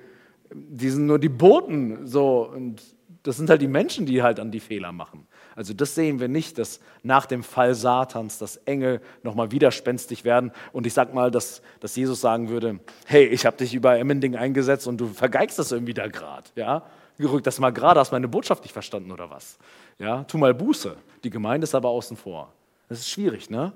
[0.52, 2.82] die sind nur die Boten, so, und
[3.22, 5.26] das sind halt die Menschen, die halt an die Fehler machen.
[5.56, 10.52] Also das sehen wir nicht, dass nach dem Fall Satans, dass Engel nochmal widerspenstig werden.
[10.72, 14.36] Und ich sag mal, dass, dass Jesus sagen würde, hey, ich habe dich über Emmending
[14.36, 16.50] eingesetzt und du vergeigst das irgendwie da gerade.
[16.56, 16.84] Ja?
[17.18, 19.58] Gerückt das mal gerade, hast meine Botschaft nicht verstanden oder was?
[19.98, 20.24] Ja?
[20.24, 20.96] Tu mal Buße.
[21.22, 22.52] Die Gemeinde ist aber außen vor.
[22.88, 23.72] Das ist schwierig, ne?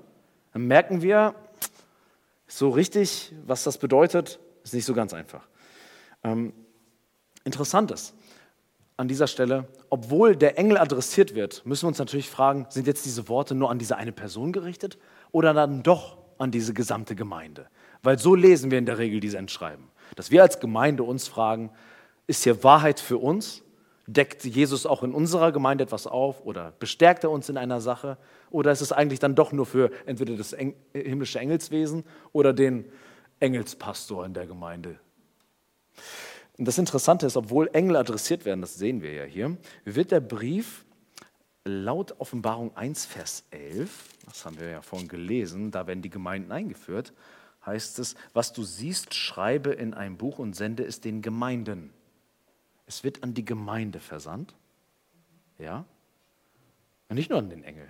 [0.53, 1.35] Dann merken wir,
[2.49, 5.47] so richtig, was das bedeutet, ist nicht so ganz einfach.
[6.23, 6.51] Ähm,
[7.45, 8.13] interessant ist,
[8.99, 13.05] an dieser Stelle, obwohl der Engel adressiert wird, müssen wir uns natürlich fragen, sind jetzt
[13.05, 14.97] diese Worte nur an diese eine Person gerichtet
[15.31, 17.67] oder dann doch an diese gesamte Gemeinde?
[18.03, 19.87] Weil so lesen wir in der Regel diese Entschreiben.
[20.17, 21.71] Dass wir als Gemeinde uns fragen,
[22.27, 23.63] ist hier Wahrheit für uns?
[24.05, 28.17] Deckt Jesus auch in unserer Gemeinde etwas auf oder bestärkt er uns in einer Sache?
[28.49, 30.53] Oder ist es eigentlich dann doch nur für entweder das
[30.93, 32.83] himmlische Engelswesen oder den
[33.39, 34.99] Engelspastor in der Gemeinde?
[36.59, 40.19] Und das Interessante ist, obwohl Engel adressiert werden, das sehen wir ja hier, wird der
[40.19, 40.83] Brief
[41.63, 43.89] laut Offenbarung 1, Vers 11,
[44.25, 47.13] das haben wir ja vorhin gelesen, da werden die Gemeinden eingeführt,
[47.65, 51.93] heißt es, was du siehst, schreibe in ein Buch und sende es den Gemeinden.
[52.85, 54.53] Es wird an die Gemeinde versandt.
[55.59, 55.85] Ja?
[57.07, 57.85] Und nicht nur an den Engel.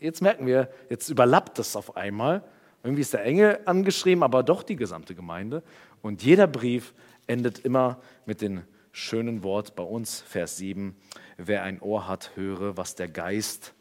[0.00, 2.42] Jetzt merken wir, jetzt überlappt das auf einmal.
[2.82, 5.62] Irgendwie ist der Engel angeschrieben, aber doch die gesamte Gemeinde.
[6.02, 6.94] Und jeder Brief
[7.26, 10.96] endet immer mit dem schönen Wort bei uns, Vers 7,
[11.36, 13.74] wer ein Ohr hat, höre, was der Geist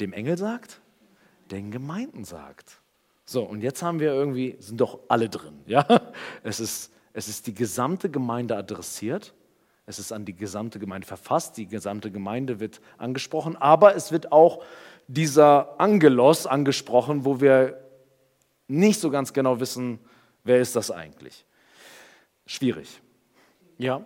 [0.00, 0.80] dem Engel sagt,
[1.50, 2.80] den Gemeinden sagt.
[3.24, 5.60] So, und jetzt haben wir irgendwie, sind doch alle drin.
[5.66, 5.86] Ja?
[6.42, 9.34] Es ist Es ist die gesamte Gemeinde adressiert.
[9.86, 11.56] Es ist an die gesamte Gemeinde verfasst.
[11.56, 13.56] Die gesamte Gemeinde wird angesprochen.
[13.56, 14.64] Aber es wird auch
[15.06, 17.80] dieser Angelos angesprochen, wo wir
[18.66, 20.00] nicht so ganz genau wissen,
[20.42, 21.46] wer ist das eigentlich.
[22.46, 23.00] Schwierig.
[23.78, 24.04] Ja,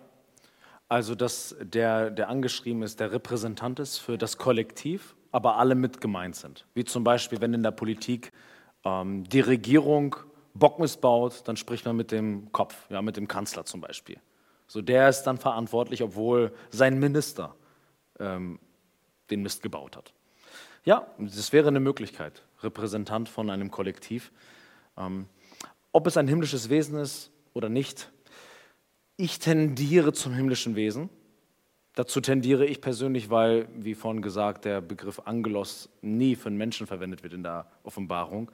[0.87, 6.01] also dass der, der angeschrieben ist, der Repräsentant ist für das Kollektiv, aber alle mit
[6.01, 6.65] gemeint sind.
[6.73, 8.31] Wie zum Beispiel, wenn in der Politik
[8.83, 10.15] ähm, die Regierung
[10.55, 14.17] Bock missbaut, dann spricht man mit dem Kopf, ja, mit dem Kanzler zum Beispiel.
[14.67, 17.55] So, der ist dann verantwortlich, obwohl sein Minister
[18.19, 18.59] ähm,
[19.29, 20.13] den Mist gebaut hat.
[20.85, 24.31] Ja, das wäre eine Möglichkeit, Repräsentant von einem Kollektiv.
[24.97, 25.27] Ähm,
[25.91, 28.11] ob es ein himmlisches Wesen ist oder nicht,
[29.19, 31.09] ich tendiere zum himmlischen Wesen.
[31.93, 36.87] Dazu tendiere ich persönlich, weil, wie vorhin gesagt, der Begriff Angelos nie für einen Menschen
[36.87, 38.49] verwendet wird in der Offenbarung.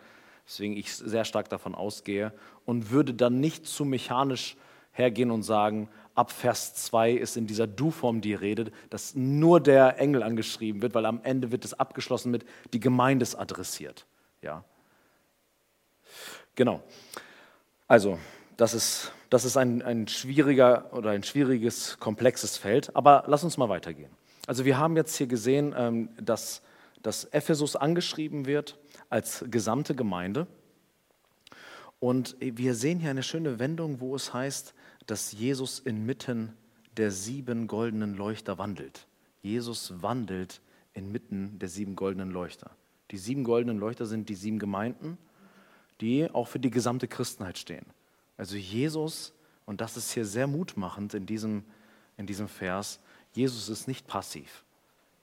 [0.47, 2.33] Deswegen ich sehr stark davon ausgehe
[2.65, 4.57] und würde dann nicht zu mechanisch
[4.91, 9.99] hergehen und sagen, ab Vers 2 ist in dieser Du-Form die Rede, dass nur der
[9.99, 14.07] Engel angeschrieben wird, weil am Ende wird es abgeschlossen mit die Gemeinde ist adressiert.
[14.41, 14.63] Ja.
[16.55, 16.81] Genau.
[17.87, 18.17] Also,
[18.57, 22.95] das ist, das ist ein, ein schwieriger oder ein schwieriges, komplexes Feld.
[22.95, 24.09] Aber lass uns mal weitergehen.
[24.47, 26.61] Also, wir haben jetzt hier gesehen, ähm, dass,
[27.01, 30.47] dass Ephesus angeschrieben wird als gesamte Gemeinde.
[31.99, 34.73] Und wir sehen hier eine schöne Wendung, wo es heißt,
[35.05, 36.53] dass Jesus inmitten
[36.95, 39.05] der sieben goldenen Leuchter wandelt.
[39.41, 40.61] Jesus wandelt
[40.93, 42.71] inmitten der sieben goldenen Leuchter.
[43.11, 45.17] Die sieben goldenen Leuchter sind die sieben Gemeinden,
[45.99, 47.85] die auch für die gesamte Christenheit stehen.
[48.37, 49.33] Also Jesus,
[49.65, 51.63] und das ist hier sehr mutmachend in diesem,
[52.17, 52.99] in diesem Vers,
[53.33, 54.63] Jesus ist nicht passiv,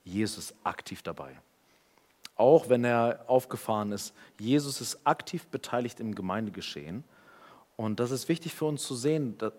[0.03, 1.35] Jesus ist aktiv dabei.
[2.35, 7.03] Auch wenn er aufgefahren ist, Jesus ist aktiv beteiligt im Gemeindegeschehen.
[7.75, 9.53] Und das ist wichtig für uns zu sehen, dass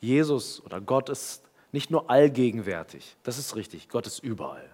[0.00, 4.68] Jesus oder Gott ist nicht nur allgegenwärtig, das ist richtig, Gott ist überall.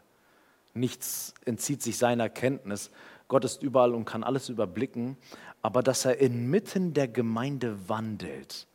[0.74, 2.90] Nichts entzieht sich seiner Kenntnis.
[3.32, 5.16] Gott ist überall und kann alles überblicken.
[5.62, 8.66] Aber dass er inmitten der Gemeinde wandelt,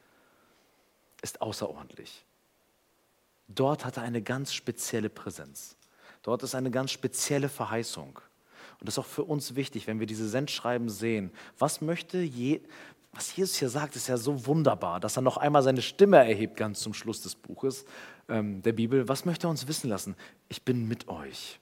[1.22, 2.26] ist außerordentlich.
[3.48, 5.78] Dort hat er eine ganz spezielle Präsenz.
[6.24, 8.20] Dort ist eine ganz spezielle Verheißung.
[8.80, 11.30] Und das ist auch für uns wichtig, wenn wir diese Sendschreiben sehen.
[11.60, 12.62] Was möchte je,
[13.13, 16.56] was Jesus hier sagt, ist ja so wunderbar, dass er noch einmal seine Stimme erhebt,
[16.58, 17.86] ganz zum Schluss des Buches
[18.28, 19.08] ähm, der Bibel.
[19.08, 20.15] Was möchte er uns wissen lassen?
[20.50, 21.60] Ich bin mit euch.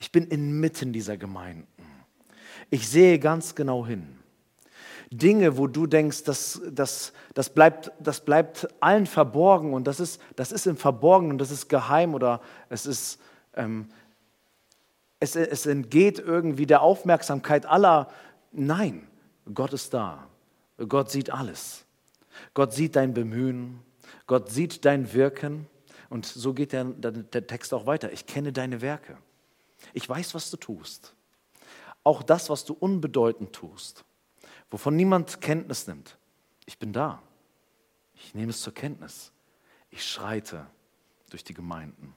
[0.00, 1.75] Ich bin inmitten dieser Gemeinden.
[2.70, 4.16] Ich sehe ganz genau hin.
[5.10, 10.20] Dinge, wo du denkst, das, das, das, bleibt, das bleibt allen verborgen und das ist,
[10.34, 13.20] das ist im Verborgenen und das ist geheim oder es ist,
[13.54, 13.88] ähm,
[15.20, 18.08] es, es entgeht irgendwie der Aufmerksamkeit aller.
[18.52, 19.06] Nein,
[19.54, 20.26] Gott ist da.
[20.88, 21.84] Gott sieht alles.
[22.52, 23.80] Gott sieht dein Bemühen.
[24.26, 25.66] Gott sieht dein Wirken.
[26.10, 28.12] Und so geht der, der Text auch weiter.
[28.12, 29.16] Ich kenne deine Werke.
[29.92, 31.15] Ich weiß, was du tust.
[32.06, 34.04] Auch das, was du unbedeutend tust,
[34.70, 36.18] wovon niemand Kenntnis nimmt.
[36.64, 37.20] Ich bin da.
[38.14, 39.32] Ich nehme es zur Kenntnis.
[39.90, 40.68] Ich schreite
[41.30, 42.14] durch die Gemeinden.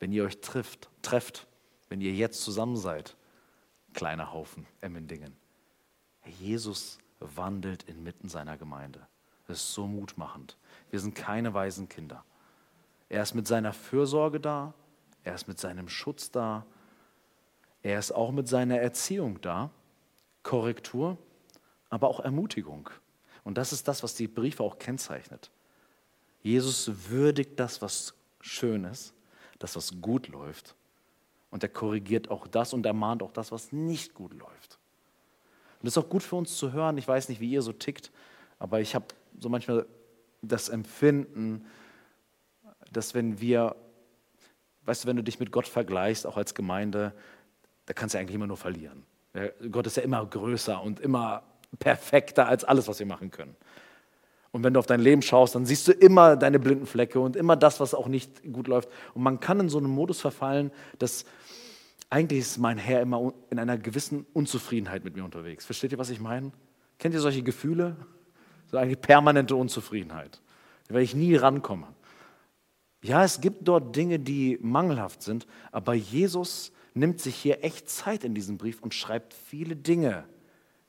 [0.00, 1.46] Wenn ihr euch trifft, trefft,
[1.88, 3.16] wenn ihr jetzt zusammen seid,
[3.94, 5.36] kleiner Haufen Emmendingen.
[6.40, 9.06] Jesus wandelt inmitten seiner Gemeinde.
[9.46, 10.58] Das ist so mutmachend.
[10.90, 12.24] Wir sind keine weisen Kinder.
[13.08, 14.74] Er ist mit seiner Fürsorge da,
[15.22, 16.66] er ist mit seinem Schutz da,
[17.82, 19.70] er ist auch mit seiner Erziehung da,
[20.42, 21.16] Korrektur,
[21.90, 22.90] aber auch Ermutigung.
[23.44, 25.50] Und das ist das, was die Briefe auch kennzeichnet.
[26.42, 29.14] Jesus würdigt das, was schön ist,
[29.58, 30.74] das, was gut läuft.
[31.50, 34.78] Und er korrigiert auch das und ermahnt auch das, was nicht gut läuft.
[35.80, 36.98] Und das ist auch gut für uns zu hören.
[36.98, 38.10] Ich weiß nicht, wie ihr so tickt,
[38.58, 39.06] aber ich habe
[39.38, 39.86] so manchmal
[40.42, 41.64] das Empfinden,
[42.92, 43.76] dass wenn wir,
[44.84, 47.14] weißt du, wenn du dich mit Gott vergleichst, auch als Gemeinde,
[47.88, 49.02] da kannst du eigentlich immer nur verlieren.
[49.70, 51.42] Gott ist ja immer größer und immer
[51.78, 53.56] perfekter als alles, was wir machen können.
[54.50, 57.34] Und wenn du auf dein Leben schaust, dann siehst du immer deine blinden Flecke und
[57.34, 58.90] immer das, was auch nicht gut läuft.
[59.14, 61.24] Und man kann in so einen Modus verfallen, dass
[62.10, 65.64] eigentlich ist mein Herr immer in einer gewissen Unzufriedenheit mit mir unterwegs.
[65.64, 66.52] Versteht ihr, was ich meine?
[66.98, 67.96] Kennt ihr solche Gefühle?
[68.70, 70.42] So eine permanente Unzufriedenheit,
[70.90, 71.86] weil ich nie rankomme.
[73.02, 78.24] Ja, es gibt dort Dinge, die mangelhaft sind, aber Jesus nimmt sich hier echt Zeit
[78.24, 80.24] in diesem Brief und schreibt viele Dinge,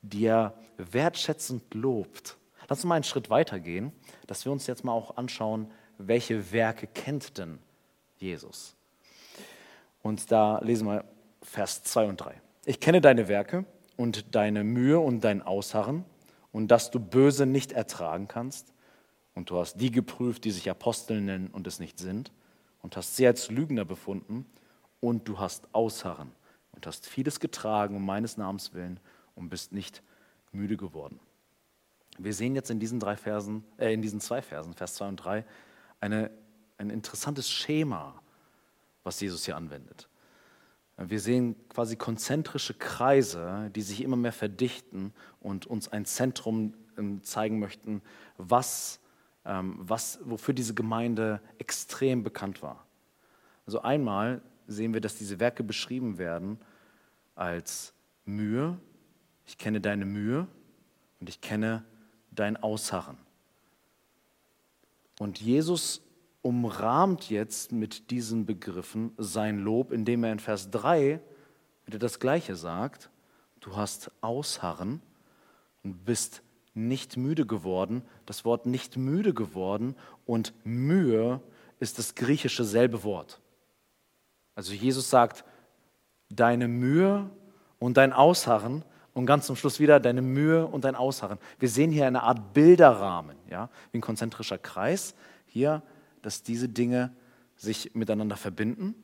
[0.02, 2.38] die er wertschätzend lobt.
[2.68, 3.92] Lass uns mal einen Schritt weiter gehen,
[4.28, 7.60] dass wir uns jetzt mal auch anschauen, welche Werke kennt denn
[8.18, 8.76] Jesus?
[10.02, 11.04] Und da lesen wir
[11.42, 12.40] Vers 2 und 3.
[12.66, 13.66] Ich kenne deine Werke
[13.98, 16.06] und deine Mühe und dein Ausharren
[16.52, 18.74] und dass du Böse nicht ertragen kannst
[19.36, 22.32] Und du hast die geprüft, die sich Apostel nennen und es nicht sind,
[22.82, 24.46] und hast sie als Lügner befunden,
[25.00, 26.32] und du hast Ausharren
[26.72, 29.00] und hast vieles getragen um meines Namens willen
[29.36, 30.04] und bist nicht
[30.52, 31.20] müde geworden.
[32.18, 35.16] Wir sehen jetzt in diesen drei Versen, äh, in diesen zwei Versen, Vers 2 und
[35.18, 35.46] 3,
[36.02, 36.32] eine,
[36.78, 38.22] ein interessantes Schema,
[39.04, 40.10] was Jesus hier anwendet.
[40.98, 47.24] Wir sehen quasi konzentrische Kreise, die sich immer mehr verdichten und uns ein Zentrum ähm,
[47.24, 48.02] zeigen möchten,
[48.38, 49.00] was,
[49.46, 52.86] ähm, was, wofür diese Gemeinde extrem bekannt war.
[53.66, 56.60] Also einmal sehen wir, dass diese Werke beschrieben werden
[57.36, 57.94] als
[58.26, 58.78] Mühe.
[59.46, 60.48] Ich kenne deine Mühe
[61.20, 61.84] und ich kenne
[62.32, 63.18] dein Ausharren.
[65.20, 66.02] Und Jesus
[66.42, 71.20] umrahmt jetzt mit diesen Begriffen sein Lob, indem er in Vers 3
[71.86, 73.10] wieder das Gleiche sagt.
[73.60, 75.02] Du hast Ausharren
[75.84, 76.42] und bist
[76.74, 78.04] nicht müde geworden.
[78.26, 81.42] Das Wort nicht müde geworden und Mühe
[81.80, 83.42] ist das griechische selbe Wort.
[84.60, 85.46] Also Jesus sagt,
[86.28, 87.30] deine Mühe
[87.80, 91.40] und dein Ausharren und ganz zum Schluss wieder deine Mühe und dein Ausharren.
[91.60, 95.16] Wir sehen hier eine Art Bilderrahmen, ja, wie ein konzentrischer Kreis.
[95.46, 95.82] Hier
[96.22, 97.16] dass diese Dinge
[97.56, 98.96] sich miteinander verbinden.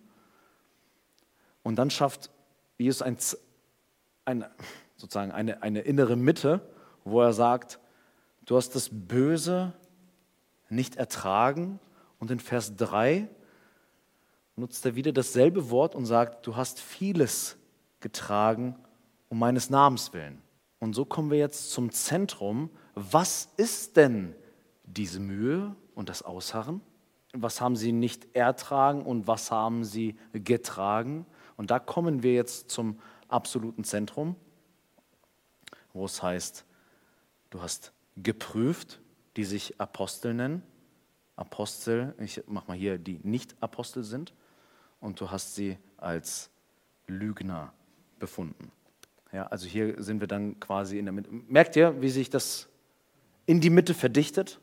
[1.63, 2.29] Und dann schafft
[2.77, 3.17] Jesus ein,
[4.25, 4.45] ein,
[4.97, 6.61] sozusagen eine, eine innere Mitte,
[7.05, 7.79] wo er sagt,
[8.45, 9.71] du hast das Böse
[10.67, 11.79] nicht ertragen.
[12.19, 13.29] Und in Vers 3
[14.55, 17.57] nutzt er wieder dasselbe Wort und sagt, du hast vieles
[17.99, 18.75] getragen
[19.29, 20.41] um meines Namens willen.
[20.79, 22.69] Und so kommen wir jetzt zum Zentrum.
[22.93, 24.35] Was ist denn
[24.85, 26.81] diese Mühe und das Ausharren?
[27.41, 31.25] was haben sie nicht ertragen und was haben sie getragen.
[31.57, 34.35] Und da kommen wir jetzt zum absoluten Zentrum,
[35.93, 36.65] wo es heißt,
[37.49, 39.01] du hast geprüft,
[39.35, 40.63] die sich Apostel nennen.
[41.35, 44.33] Apostel, ich mache mal hier, die nicht Apostel sind.
[44.99, 46.49] Und du hast sie als
[47.07, 47.73] Lügner
[48.19, 48.71] befunden.
[49.31, 51.29] Ja, also hier sind wir dann quasi in der Mitte.
[51.31, 52.67] Merkt ihr, wie sich das
[53.45, 54.59] in die Mitte verdichtet?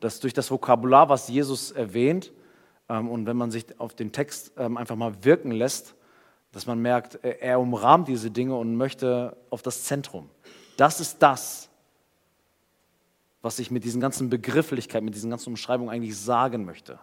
[0.00, 2.32] dass durch das Vokabular, was Jesus erwähnt,
[2.88, 5.94] ähm, und wenn man sich auf den Text ähm, einfach mal wirken lässt,
[6.52, 10.30] dass man merkt, er umrahmt diese Dinge und möchte auf das Zentrum.
[10.78, 11.68] Das ist das,
[13.42, 16.98] was ich mit diesen ganzen Begrifflichkeiten, mit diesen ganzen Umschreibungen eigentlich sagen möchte.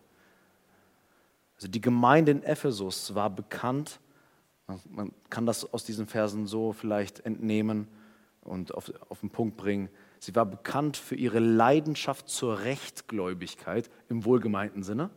[1.56, 4.00] Also die Gemeinde in Ephesus war bekannt,
[4.90, 7.88] man kann das aus diesen Versen so vielleicht entnehmen
[8.42, 9.90] und auf, auf den Punkt bringen,
[10.24, 15.10] Sie war bekannt für ihre Leidenschaft zur Rechtgläubigkeit im wohlgemeinten Sinne.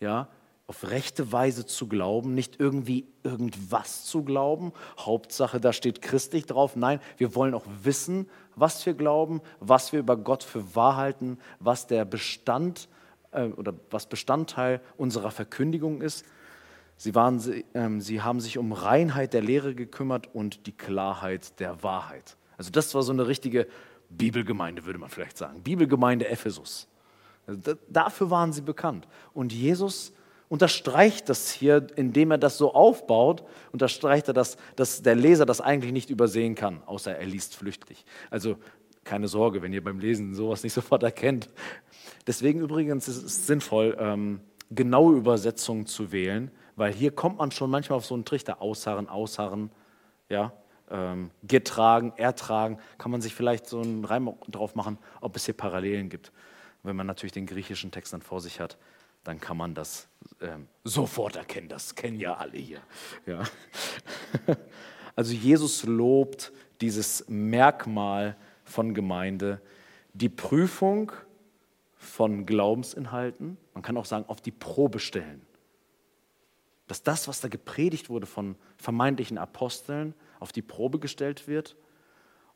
[0.00, 0.26] Ja,
[0.66, 4.72] auf rechte Weise zu glauben, nicht irgendwie irgendwas zu glauben.
[4.98, 6.74] Hauptsache, da steht christlich drauf.
[6.74, 11.38] Nein, wir wollen auch wissen, was wir glauben, was wir über Gott für wahr halten,
[11.60, 12.88] was der Bestand
[13.32, 16.24] äh, oder was Bestandteil unserer Verkündigung ist.
[16.96, 17.38] Sie, waren,
[17.72, 22.36] äh, sie haben sich um Reinheit der Lehre gekümmert und die Klarheit der Wahrheit.
[22.56, 23.66] Also das war so eine richtige
[24.10, 25.62] Bibelgemeinde, würde man vielleicht sagen.
[25.62, 26.88] Bibelgemeinde Ephesus.
[27.46, 29.08] Also dafür waren sie bekannt.
[29.32, 30.12] Und Jesus
[30.50, 35.60] unterstreicht das hier, indem er das so aufbaut, unterstreicht er das, dass der Leser das
[35.60, 38.04] eigentlich nicht übersehen kann, außer er liest flüchtig.
[38.30, 38.56] Also
[39.04, 41.48] keine Sorge, wenn ihr beim Lesen sowas nicht sofort erkennt.
[42.26, 47.70] Deswegen übrigens ist es sinnvoll, ähm, genaue Übersetzungen zu wählen, weil hier kommt man schon
[47.70, 49.70] manchmal auf so einen Trichter, ausharren, ausharren,
[50.28, 50.52] ja,
[50.90, 55.54] ähm, getragen, ertragen, kann man sich vielleicht so einen Reim drauf machen, ob es hier
[55.54, 56.32] Parallelen gibt.
[56.82, 58.78] Wenn man natürlich den griechischen Text dann vor sich hat,
[59.24, 60.08] dann kann man das
[60.40, 61.68] ähm, sofort erkennen.
[61.68, 62.80] Das kennen ja alle hier.
[63.26, 63.42] Ja.
[65.16, 69.60] Also Jesus lobt dieses Merkmal von Gemeinde,
[70.14, 71.12] die Prüfung
[72.00, 75.42] von Glaubensinhalten, man kann auch sagen, auf die Probe stellen.
[76.86, 81.76] Dass das, was da gepredigt wurde von vermeintlichen Aposteln, auf die Probe gestellt wird.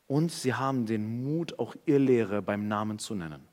[0.07, 3.47] Und sie haben den Mut, auch ihr Lehre beim Namen zu nennen.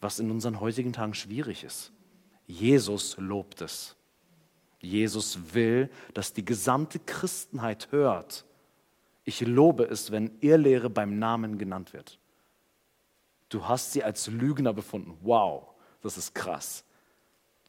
[0.00, 1.92] Was in unseren heutigen Tagen schwierig ist.
[2.46, 3.94] Jesus lobt es.
[4.80, 8.46] Jesus will, dass die gesamte Christenheit hört.
[9.24, 12.18] Ich lobe es, wenn ihr Lehre beim Namen genannt wird.
[13.52, 15.16] Du hast sie als Lügner befunden.
[15.20, 15.64] Wow,
[16.00, 16.84] das ist krass.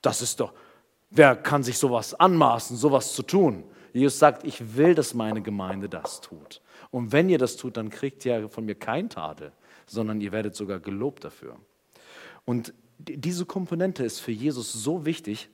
[0.01, 0.53] Das ist doch,
[1.09, 3.65] wer kann sich sowas anmaßen, sowas zu tun?
[3.91, 6.61] Jesus sagt, ich will, dass meine Gemeinde das tut.
[6.89, 9.51] Und wenn ihr das tut, dann kriegt ihr von mir kein Tadel,
[9.85, 11.57] sondern ihr werdet sogar gelobt dafür.
[12.45, 15.49] Und diese Komponente ist für Jesus so wichtig,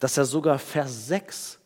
[0.00, 1.60] dass er sogar Vers 6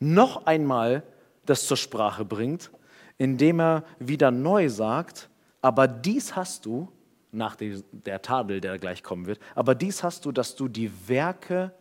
[0.00, 1.04] noch einmal
[1.46, 2.70] das zur Sprache bringt,
[3.16, 5.30] indem er wieder neu sagt,
[5.62, 6.90] aber dies hast du
[7.32, 9.38] nach der Tadel, der gleich kommen wird.
[9.54, 11.72] Aber dies hast du, dass du die Werke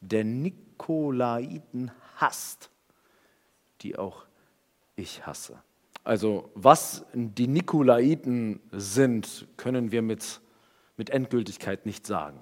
[0.00, 2.70] der Nikolaiten hast,
[3.80, 4.26] die auch
[4.94, 5.58] ich hasse.
[6.04, 10.40] Also was die Nikolaiten sind, können wir mit,
[10.96, 12.38] mit Endgültigkeit nicht sagen.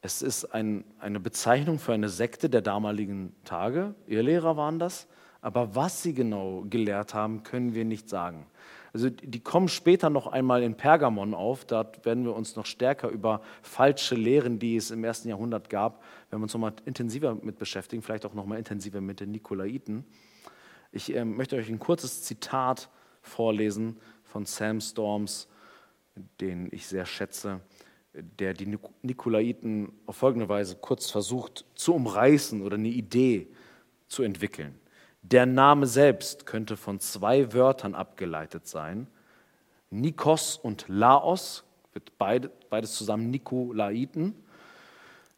[0.00, 3.96] Es ist ein, eine Bezeichnung für eine Sekte der damaligen Tage.
[4.06, 5.08] Ihr Lehrer waren das.
[5.40, 8.46] Aber was sie genau gelehrt haben, können wir nicht sagen.
[8.92, 11.64] Also die kommen später noch einmal in Pergamon auf.
[11.64, 16.02] Dort werden wir uns noch stärker über falsche Lehren, die es im ersten Jahrhundert gab,
[16.30, 19.30] wenn wir uns noch mal intensiver mit beschäftigen, vielleicht auch noch mal intensiver mit den
[19.30, 20.04] Nikolaiten.
[20.90, 22.88] Ich äh, möchte euch ein kurzes Zitat
[23.20, 25.48] vorlesen von Sam Storms,
[26.40, 27.60] den ich sehr schätze,
[28.14, 33.48] der die Nikolaiten auf folgende Weise kurz versucht zu umreißen oder eine Idee
[34.08, 34.80] zu entwickeln.
[35.22, 39.08] Der Name selbst könnte von zwei Wörtern abgeleitet sein.
[39.90, 44.34] Nikos und Laos, wird beide, beides zusammen Nikolaiten.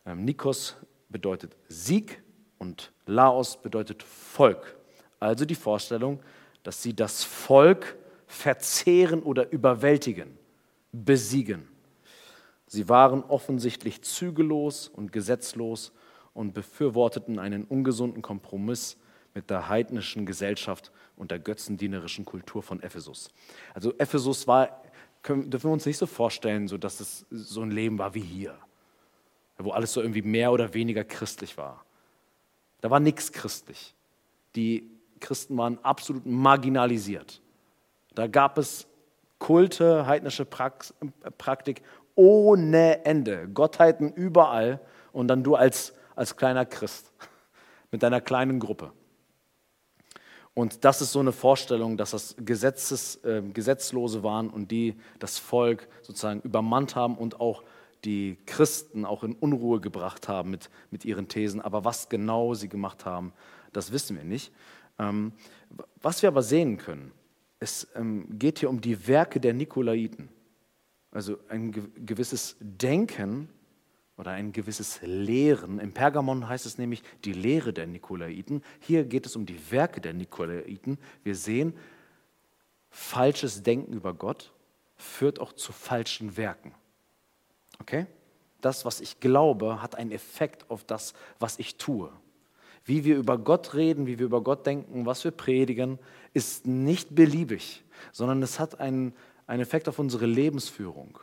[0.05, 0.77] Ähm, Nikos
[1.09, 2.23] bedeutet Sieg
[2.59, 4.77] und Laos bedeutet Volk.
[5.19, 6.21] Also die Vorstellung,
[6.63, 10.39] dass sie das Volk verzehren oder überwältigen,
[10.93, 11.69] besiegen.
[12.67, 15.93] Sie waren offensichtlich zügellos und gesetzlos
[16.35, 18.97] und befürworteten einen ungesunden Kompromiss
[19.35, 23.31] mit der heidnischen Gesellschaft und der götzendienerischen Kultur von Ephesus.
[23.75, 24.83] Also Ephesus war,
[25.23, 28.21] können, dürfen wir uns nicht so vorstellen, so dass es so ein Leben war wie
[28.21, 28.57] hier,
[29.59, 31.85] wo alles so irgendwie mehr oder weniger christlich war.
[32.81, 33.95] Da war nichts christlich.
[34.57, 37.41] Die Christen waren absolut marginalisiert.
[38.15, 38.87] Da gab es
[39.39, 41.83] Kulte, heidnische Praktik
[42.15, 44.81] ohne Ende, Gottheiten überall
[45.13, 47.13] und dann du als, als kleiner Christ
[47.91, 48.93] mit deiner kleinen Gruppe.
[50.55, 55.39] Und das ist so eine Vorstellung, dass das Gesetzes, äh, Gesetzlose waren und die das
[55.39, 57.63] Volk sozusagen übermannt haben und auch
[58.05, 61.61] die Christen auch in Unruhe gebracht haben mit, mit ihren Thesen.
[61.61, 63.33] Aber was genau sie gemacht haben,
[63.73, 64.53] das wissen wir nicht.
[64.99, 65.33] Ähm,
[66.03, 67.13] was wir aber sehen können,
[67.61, 70.29] es ähm, geht hier um die Werke der Nikolaiten.
[71.13, 71.73] Also ein
[72.05, 73.49] gewisses Denken
[74.21, 75.79] oder ein gewisses Lehren.
[75.81, 78.63] Im Pergamon heißt es nämlich die Lehre der Nikolaiten.
[78.79, 80.99] Hier geht es um die Werke der Nikolaiten.
[81.25, 81.73] Wir sehen,
[82.91, 84.53] falsches Denken über Gott
[84.97, 86.75] führt auch zu falschen Werken.
[87.81, 88.05] Okay?
[88.61, 92.13] Das, was ich glaube, hat einen Effekt auf das, was ich tue.
[92.85, 95.99] Wie wir über Gott reden, wie wir über Gott denken, was wir predigen,
[96.35, 99.15] ist nicht beliebig, sondern es hat einen,
[99.47, 101.19] einen Effekt auf unsere Lebensführung.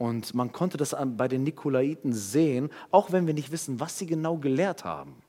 [0.00, 4.06] Und man konnte das bei den Nikolaiten sehen, auch wenn wir nicht wissen, was sie
[4.06, 5.22] genau gelehrt haben.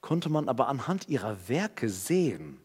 [0.00, 2.60] Konnte man aber anhand ihrer Werke sehen,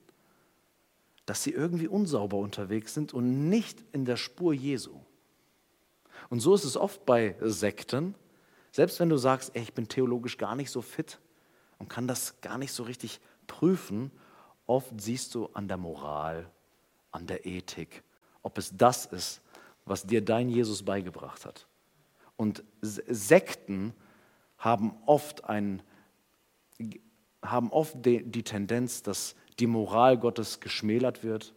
[1.27, 4.99] dass sie irgendwie unsauber unterwegs sind und nicht in der Spur Jesu.
[6.31, 8.15] Und so ist es oft bei Sekten.
[8.71, 11.19] Selbst wenn du sagst, ey, ich bin theologisch gar nicht so fit
[11.77, 14.09] und kann das gar nicht so richtig prüfen,
[14.65, 16.49] oft siehst du an der Moral,
[17.11, 18.01] an der Ethik,
[18.41, 19.41] ob es das ist,
[19.85, 21.67] was dir dein Jesus beigebracht hat.
[22.35, 23.93] Und Sekten
[24.57, 25.81] haben oft, ein,
[27.41, 31.53] haben oft die, Tendenz, dass die Moral Gottes geschmälert wird,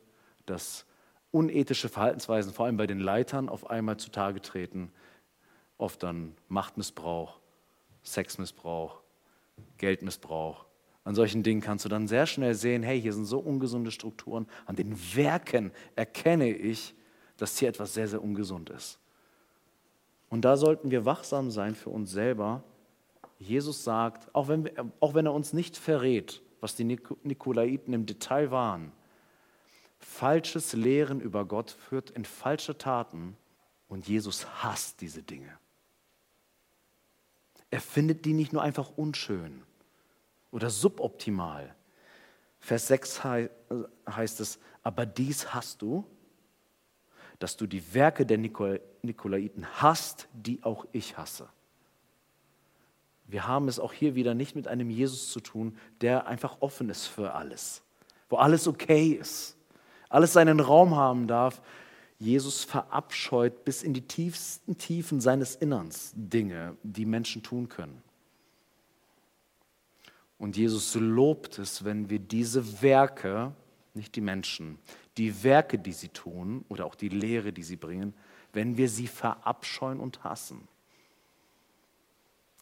[0.47, 0.85] dass
[1.31, 4.93] unethische Verhaltensweisen, vor allem bei den Leitern, auf einmal zutage treten.
[5.77, 7.41] Oft dann Machtmissbrauch,
[8.05, 9.01] Sexmissbrauch,
[9.79, 10.67] Geldmissbrauch.
[11.05, 14.47] An solchen Dingen kannst du dann sehr schnell sehen, hey, hier sind so ungesunde Strukturen.
[14.67, 16.95] An den Werken erkenne ich,
[17.39, 18.99] dass hier etwas sehr, sehr ungesund ist.
[20.29, 22.63] Und da sollten wir wachsam sein für uns selber.
[23.39, 28.05] Jesus sagt, auch wenn, wir, auch wenn er uns nicht verrät, was die Nikolaiten im
[28.05, 28.93] Detail waren,
[29.99, 33.37] falsches Lehren über Gott führt in falsche Taten
[33.89, 35.57] und Jesus hasst diese Dinge.
[37.71, 39.63] Er findet die nicht nur einfach unschön
[40.51, 41.75] oder suboptimal.
[42.61, 46.05] Vers 6 heißt es, aber dies hast du,
[47.39, 51.49] dass du die Werke der Nikolaiten hast, die auch ich hasse.
[53.27, 56.89] Wir haben es auch hier wieder nicht mit einem Jesus zu tun, der einfach offen
[56.89, 57.83] ist für alles,
[58.29, 59.57] wo alles okay ist,
[60.09, 61.61] alles seinen Raum haben darf.
[62.19, 68.03] Jesus verabscheut bis in die tiefsten Tiefen seines Innerns Dinge, die Menschen tun können.
[70.39, 73.53] Und Jesus lobt es, wenn wir diese Werke,
[73.95, 74.79] nicht die Menschen,
[75.19, 78.15] die Werke, die sie tun oder auch die Lehre, die sie bringen,
[78.53, 80.67] wenn wir sie verabscheuen und hassen.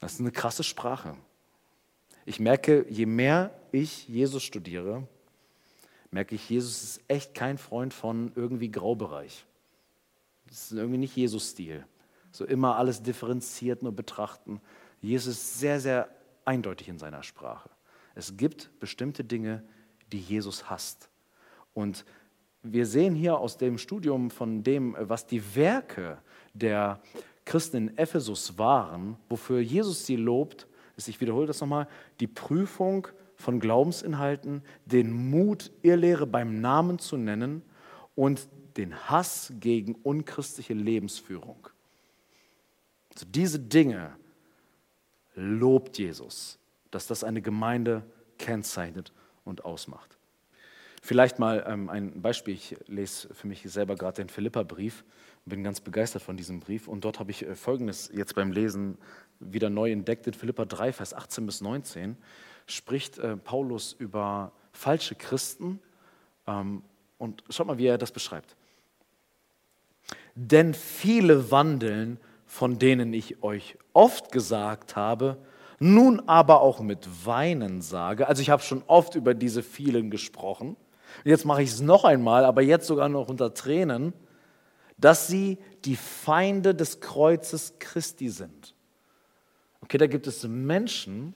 [0.00, 1.16] Das ist eine krasse Sprache.
[2.24, 5.06] Ich merke, je mehr ich Jesus studiere,
[6.10, 9.44] merke ich, Jesus ist echt kein Freund von irgendwie Graubereich.
[10.48, 11.86] Das ist irgendwie nicht Jesus-Stil.
[12.32, 14.60] So immer alles differenziert nur betrachten.
[15.00, 16.08] Jesus ist sehr, sehr
[16.44, 17.70] eindeutig in seiner Sprache.
[18.14, 19.62] Es gibt bestimmte Dinge,
[20.12, 21.10] die Jesus hasst.
[21.74, 22.04] Und
[22.72, 26.18] wir sehen hier aus dem Studium von dem, was die Werke
[26.54, 27.00] der
[27.44, 31.88] Christen in Ephesus waren, wofür Jesus sie lobt, ist, ich wiederhole das nochmal,
[32.20, 37.62] die Prüfung von Glaubensinhalten, den Mut, Irrlehre beim Namen zu nennen
[38.14, 41.68] und den Hass gegen unchristliche Lebensführung.
[43.12, 44.16] Also diese Dinge
[45.34, 46.58] lobt Jesus,
[46.90, 48.02] dass das eine Gemeinde
[48.38, 49.12] kennzeichnet
[49.44, 50.15] und ausmacht.
[51.06, 52.54] Vielleicht mal ähm, ein Beispiel.
[52.54, 55.04] Ich lese für mich selber gerade den Philippa-Brief
[55.44, 56.88] und bin ganz begeistert von diesem Brief.
[56.88, 58.98] Und dort habe ich äh, Folgendes jetzt beim Lesen
[59.38, 60.26] wieder neu entdeckt.
[60.26, 62.16] In Philippa 3, Vers 18 bis 19
[62.66, 65.78] spricht äh, Paulus über falsche Christen.
[66.48, 66.82] Ähm,
[67.18, 68.56] und schaut mal, wie er das beschreibt.
[70.34, 75.38] Denn viele wandeln, von denen ich euch oft gesagt habe,
[75.78, 78.26] nun aber auch mit Weinen sage.
[78.26, 80.76] Also ich habe schon oft über diese vielen gesprochen.
[81.24, 84.12] Jetzt mache ich es noch einmal, aber jetzt sogar noch unter Tränen,
[84.98, 88.74] dass sie die Feinde des Kreuzes Christi sind.
[89.82, 91.34] Okay, da gibt es Menschen,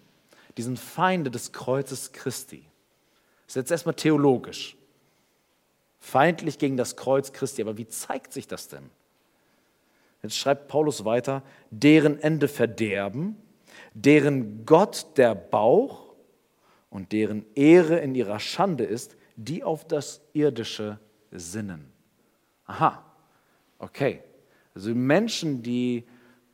[0.57, 2.65] die sind Feinde des Kreuzes Christi.
[3.47, 4.77] Das ist jetzt erstmal theologisch.
[5.99, 7.63] Feindlich gegen das Kreuz Christi.
[7.63, 8.91] Aber wie zeigt sich das denn?
[10.23, 13.37] Jetzt schreibt Paulus weiter, deren Ende Verderben,
[13.95, 16.15] deren Gott der Bauch
[16.91, 20.99] und deren Ehre in ihrer Schande ist, die auf das Irdische
[21.31, 21.91] sinnen.
[22.67, 23.05] Aha,
[23.79, 24.23] okay.
[24.75, 26.07] Also Menschen, die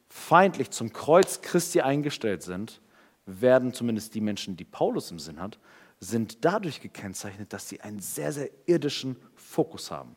[0.08, 2.80] feindlich zum Kreuz Christi eingestellt sind,
[3.26, 5.58] werden zumindest die Menschen, die Paulus im Sinn hat,
[5.98, 10.14] sind dadurch gekennzeichnet, dass sie einen sehr, sehr irdischen Fokus haben,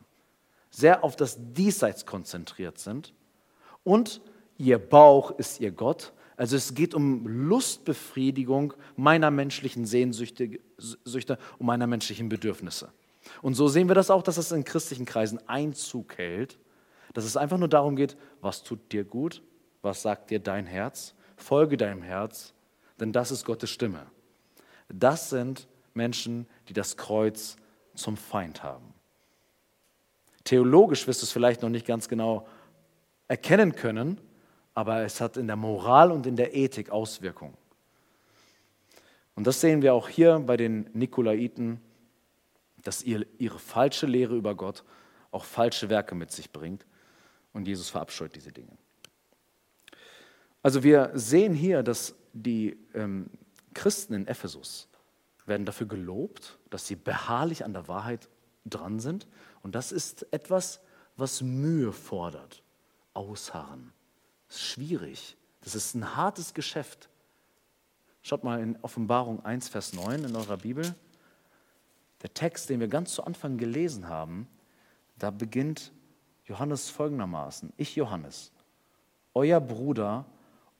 [0.70, 3.12] sehr auf das Diesseits konzentriert sind
[3.82, 4.20] und
[4.58, 6.12] ihr Bauch ist ihr Gott.
[6.40, 10.58] Also es geht um Lustbefriedigung meiner menschlichen Sehnsüchte,
[11.58, 12.90] um meiner menschlichen Bedürfnisse.
[13.42, 16.58] Und so sehen wir das auch, dass es in christlichen Kreisen Einzug hält,
[17.12, 19.42] dass es einfach nur darum geht, was tut dir gut,
[19.82, 22.54] was sagt dir dein Herz, folge deinem Herz,
[22.98, 24.06] denn das ist Gottes Stimme.
[24.88, 27.56] Das sind Menschen, die das Kreuz
[27.94, 28.94] zum Feind haben.
[30.44, 32.48] Theologisch wirst du es vielleicht noch nicht ganz genau
[33.28, 34.18] erkennen können,
[34.74, 37.56] aber es hat in der Moral und in der Ethik Auswirkungen.
[39.34, 41.80] Und das sehen wir auch hier bei den Nikolaiten,
[42.82, 44.84] dass ihre falsche Lehre über Gott
[45.30, 46.86] auch falsche Werke mit sich bringt.
[47.52, 48.76] Und Jesus verabscheut diese Dinge.
[50.62, 53.30] Also wir sehen hier, dass die ähm,
[53.74, 54.88] Christen in Ephesus
[55.46, 58.28] werden dafür gelobt, dass sie beharrlich an der Wahrheit
[58.66, 59.26] dran sind.
[59.62, 60.80] Und das ist etwas,
[61.16, 62.62] was Mühe fordert.
[63.14, 63.92] Ausharren.
[64.50, 65.36] Das ist schwierig.
[65.60, 67.08] Das ist ein hartes Geschäft.
[68.20, 70.92] Schaut mal in Offenbarung 1, Vers 9 in eurer Bibel.
[72.22, 74.48] Der Text, den wir ganz zu Anfang gelesen haben,
[75.16, 75.92] da beginnt
[76.46, 77.72] Johannes folgendermaßen.
[77.76, 78.50] Ich, Johannes,
[79.34, 80.24] euer Bruder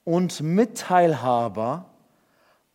[0.03, 1.89] und Mitteilhaber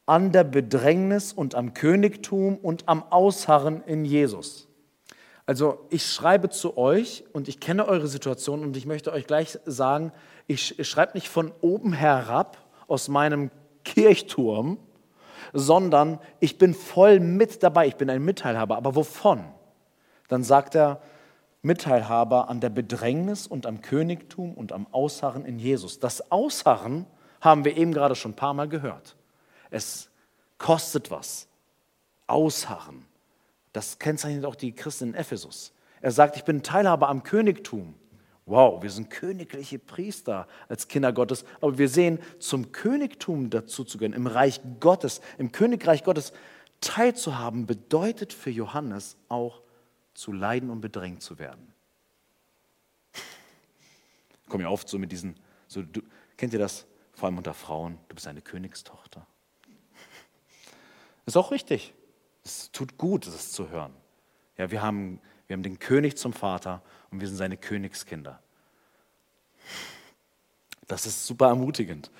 [0.05, 4.69] an der Bedrängnis und am Königtum und am Ausharren in Jesus.
[5.45, 9.59] Also ich schreibe zu euch und ich kenne eure Situation und ich möchte euch gleich
[9.65, 10.11] sagen,
[10.47, 13.51] ich schreibe nicht von oben herab aus meinem
[13.83, 14.79] Kirchturm,
[15.53, 18.75] sondern ich bin voll mit dabei, ich bin ein Mitteilhaber.
[18.75, 19.45] Aber wovon?
[20.27, 21.01] Dann sagt er,
[21.61, 25.99] Mitteilhaber an der Bedrängnis und am Königtum und am Ausharren in Jesus.
[25.99, 27.07] Das Ausharren
[27.41, 29.15] haben wir eben gerade schon ein paar Mal gehört.
[29.71, 30.09] Es
[30.57, 31.47] kostet was.
[32.27, 33.05] Ausharren.
[33.75, 35.73] Das kennzeichnet auch die Christen in Ephesus.
[36.01, 37.95] Er sagt, ich bin Teilhaber am Königtum.
[38.45, 43.97] Wow, wir sind königliche Priester als Kinder Gottes, aber wir sehen, zum Königtum dazu zu
[43.97, 46.31] gehören, im Reich Gottes, im Königreich Gottes
[46.79, 49.61] teilzuhaben, bedeutet für Johannes auch
[50.13, 51.73] zu leiden und bedrängt zu werden.
[53.13, 55.35] Ich komme ja oft so mit diesen,
[55.67, 56.01] so, du,
[56.37, 56.85] kennt ihr das?
[57.15, 59.25] vor allem unter Frauen, du bist eine Königstochter.
[61.25, 61.93] Ist auch richtig.
[62.45, 63.91] Es tut gut, das zu hören.
[64.57, 66.81] Ja, wir haben, wir haben den König zum Vater
[67.11, 68.39] und wir sind seine Königskinder.
[70.87, 72.11] Das ist super ermutigend.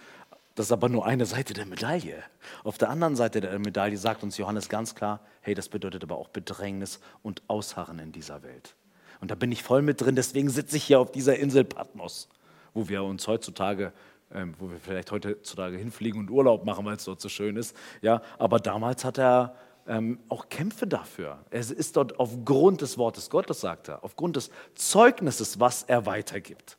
[0.55, 2.23] Das ist aber nur eine Seite der Medaille.
[2.63, 6.17] Auf der anderen Seite der Medaille sagt uns Johannes ganz klar, hey, das bedeutet aber
[6.17, 8.75] auch Bedrängnis und Ausharren in dieser Welt.
[9.21, 12.29] Und da bin ich voll mit drin, deswegen sitze ich hier auf dieser Insel Patmos,
[12.73, 13.93] wo wir uns heutzutage
[14.33, 17.75] ähm, wo wir vielleicht heutzutage hinfliegen und Urlaub machen, weil es dort so schön ist.
[18.01, 19.55] Ja, aber damals hat er
[19.87, 21.39] ähm, auch kämpfe dafür.
[21.49, 26.77] Es ist dort aufgrund des Wortes Gottes, sagt er, aufgrund des Zeugnisses, was er weitergibt.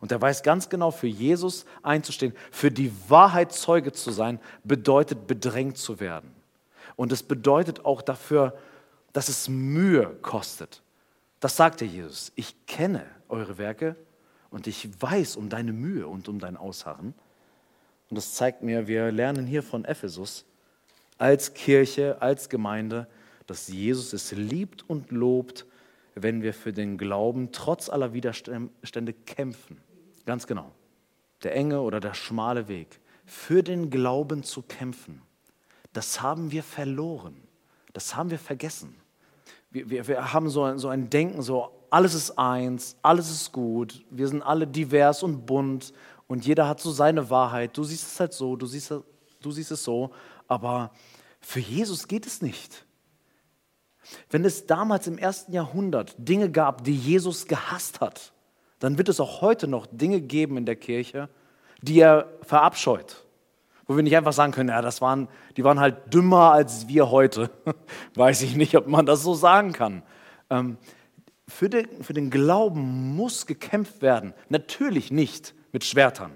[0.00, 5.26] Und er weiß ganz genau, für Jesus einzustehen, für die Wahrheit Zeuge zu sein, bedeutet
[5.26, 6.32] bedrängt zu werden.
[6.96, 8.58] Und es bedeutet auch dafür,
[9.12, 10.82] dass es Mühe kostet.
[11.40, 12.32] Das sagte Jesus.
[12.34, 13.96] Ich kenne eure Werke
[14.50, 17.14] und ich weiß um deine Mühe und um dein Ausharren.
[18.10, 20.44] Und das zeigt mir, wir lernen hier von Ephesus
[21.22, 23.06] als Kirche, als Gemeinde,
[23.46, 25.66] dass Jesus es liebt und lobt,
[26.16, 29.80] wenn wir für den Glauben trotz aller Widerstände kämpfen.
[30.26, 30.72] Ganz genau.
[31.44, 32.98] Der enge oder der schmale Weg.
[33.24, 35.22] Für den Glauben zu kämpfen,
[35.92, 37.36] das haben wir verloren.
[37.92, 38.96] Das haben wir vergessen.
[39.70, 43.52] Wir, wir, wir haben so ein, so ein Denken, so alles ist eins, alles ist
[43.52, 45.92] gut, wir sind alle divers und bunt
[46.26, 47.76] und jeder hat so seine Wahrheit.
[47.76, 50.10] Du siehst es halt so, du siehst, du siehst es so,
[50.48, 50.90] aber
[51.42, 52.86] für Jesus geht es nicht.
[54.30, 58.32] Wenn es damals im ersten Jahrhundert Dinge gab, die Jesus gehasst hat,
[58.78, 61.28] dann wird es auch heute noch Dinge geben in der Kirche,
[61.82, 63.24] die er verabscheut.
[63.86, 67.10] Wo wir nicht einfach sagen können, ja, das waren, die waren halt dümmer als wir
[67.10, 67.50] heute.
[68.14, 70.02] Weiß ich nicht, ob man das so sagen kann.
[70.50, 70.78] Ähm,
[71.48, 74.34] für, den, für den Glauben muss gekämpft werden.
[74.48, 76.32] Natürlich nicht mit Schwertern.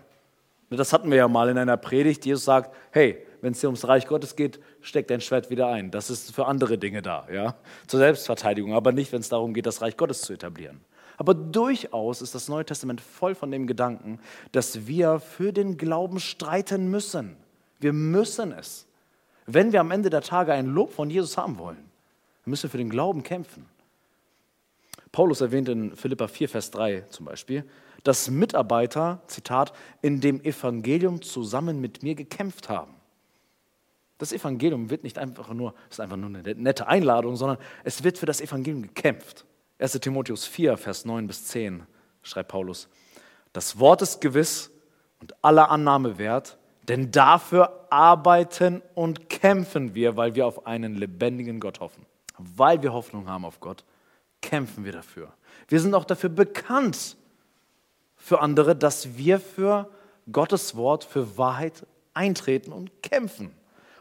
[0.70, 2.26] Das hatten wir ja mal in einer Predigt.
[2.26, 5.92] Jesus sagt, hey, wenn es dir ums Reich Gottes geht, steck dein Schwert wieder ein.
[5.92, 7.54] Das ist für andere Dinge da, ja,
[7.86, 10.80] zur Selbstverteidigung, aber nicht, wenn es darum geht, das Reich Gottes zu etablieren.
[11.16, 14.18] Aber durchaus ist das Neue Testament voll von dem Gedanken,
[14.50, 17.36] dass wir für den Glauben streiten müssen.
[17.78, 18.88] Wir müssen es.
[19.46, 21.88] Wenn wir am Ende der Tage ein Lob von Jesus haben wollen,
[22.46, 23.66] müssen wir für den Glauben kämpfen.
[25.12, 27.62] Paulus erwähnt in Philippa 4, Vers 3 zum Beispiel,
[28.02, 29.72] dass Mitarbeiter, Zitat,
[30.02, 32.95] in dem Evangelium zusammen mit mir gekämpft haben.
[34.18, 38.18] Das Evangelium wird nicht einfach nur, ist einfach nur eine nette Einladung, sondern es wird
[38.18, 39.44] für das Evangelium gekämpft.
[39.78, 41.82] 1 Timotheus 4, Vers 9 bis 10
[42.22, 42.88] schreibt Paulus,
[43.52, 44.70] das Wort ist gewiss
[45.20, 46.58] und aller Annahme wert,
[46.88, 52.06] denn dafür arbeiten und kämpfen wir, weil wir auf einen lebendigen Gott hoffen.
[52.38, 53.84] Weil wir Hoffnung haben auf Gott,
[54.40, 55.32] kämpfen wir dafür.
[55.68, 57.16] Wir sind auch dafür bekannt
[58.16, 59.90] für andere, dass wir für
[60.30, 63.52] Gottes Wort, für Wahrheit eintreten und kämpfen.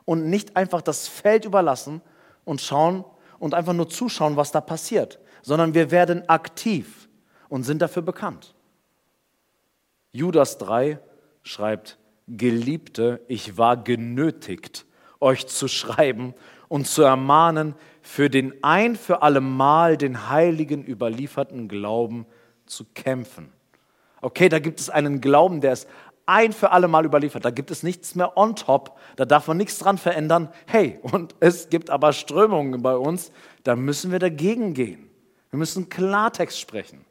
[0.05, 2.01] Und nicht einfach das Feld überlassen
[2.45, 3.03] und schauen
[3.39, 7.07] und einfach nur zuschauen, was da passiert sondern wir werden aktiv
[7.49, 8.55] und sind dafür bekannt.
[10.11, 10.97] Judas 3
[11.43, 14.87] schreibt, Geliebte, ich war genötigt,
[15.19, 16.33] euch zu schreiben
[16.67, 22.25] und zu ermahnen, für den ein für alle Mal den Heiligen überlieferten Glauben
[22.65, 23.53] zu kämpfen.
[24.21, 25.87] Okay, da gibt es einen Glauben, der ist
[26.25, 27.45] ein für alle Mal überliefert.
[27.45, 30.49] Da gibt es nichts mehr on top, da darf man nichts dran verändern.
[30.65, 33.31] Hey, und es gibt aber Strömungen bei uns,
[33.63, 35.09] da müssen wir dagegen gehen.
[35.49, 37.05] Wir müssen Klartext sprechen.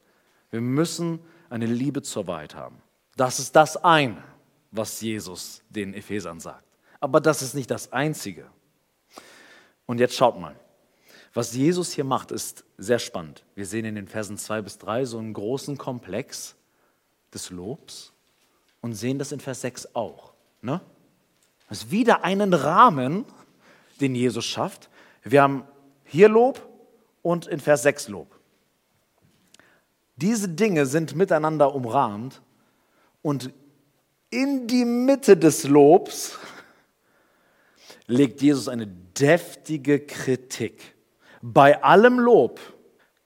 [0.50, 2.80] Wir müssen eine Liebe zur Wahrheit haben.
[3.16, 4.22] Das ist das eine,
[4.70, 6.64] was Jesus den Ephesern sagt.
[7.00, 8.46] Aber das ist nicht das Einzige.
[9.86, 10.56] Und jetzt schaut mal.
[11.32, 13.44] Was Jesus hier macht, ist sehr spannend.
[13.54, 16.54] Wir sehen in den Versen 2 bis 3 so einen großen Komplex
[17.32, 18.13] des Lobs
[18.84, 20.34] und sehen das in Vers 6 auch.
[20.60, 20.78] Ne?
[21.70, 23.24] Das ist wieder einen Rahmen,
[23.98, 24.90] den Jesus schafft.
[25.22, 25.66] Wir haben
[26.04, 26.68] hier Lob
[27.22, 28.38] und in Vers 6 Lob.
[30.16, 32.42] Diese Dinge sind miteinander umrahmt
[33.22, 33.54] und
[34.28, 36.38] in die Mitte des Lobs
[38.06, 40.94] legt Jesus eine deftige Kritik.
[41.40, 42.60] Bei allem Lob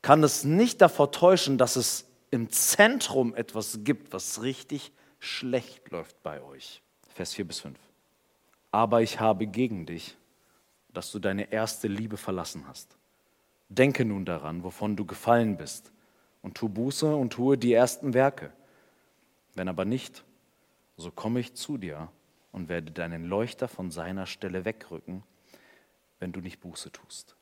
[0.03, 6.23] kann es nicht davor täuschen, dass es im Zentrum etwas gibt, was richtig schlecht läuft
[6.23, 6.83] bei euch.
[7.09, 7.79] Vers 4 bis 5.
[8.71, 10.17] Aber ich habe gegen dich,
[10.93, 12.97] dass du deine erste Liebe verlassen hast.
[13.69, 15.93] Denke nun daran, wovon du gefallen bist
[16.43, 18.53] und tu Buße und tue die ersten Werke.
[19.55, 20.25] Wenn aber nicht,
[20.97, 22.11] so komme ich zu dir
[22.53, 25.23] und werde deinen Leuchter von seiner Stelle wegrücken,
[26.19, 27.37] wenn du nicht Buße tust.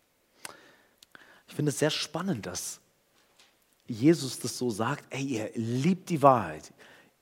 [1.49, 2.81] Ich finde es sehr spannend, dass
[3.87, 6.73] Jesus das so sagt, ey, ihr liebt die Wahrheit,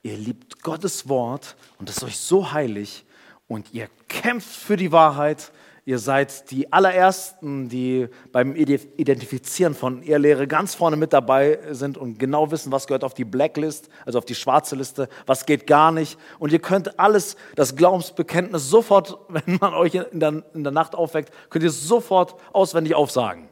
[0.05, 3.05] ihr liebt Gottes Wort und das ist euch so heilig
[3.49, 5.51] und ihr kämpft für die Wahrheit
[5.87, 12.19] Ihr seid die allerersten, die beim Identifizieren von Ehelehre ganz vorne mit dabei sind und
[12.19, 15.93] genau wissen, was gehört auf die Blacklist, also auf die schwarze Liste, was geht gar
[15.93, 16.19] nicht.
[16.39, 20.95] Und ihr könnt alles, das Glaubensbekenntnis sofort, wenn man euch in der, in der Nacht
[20.95, 23.51] aufweckt, könnt ihr sofort auswendig aufsagen.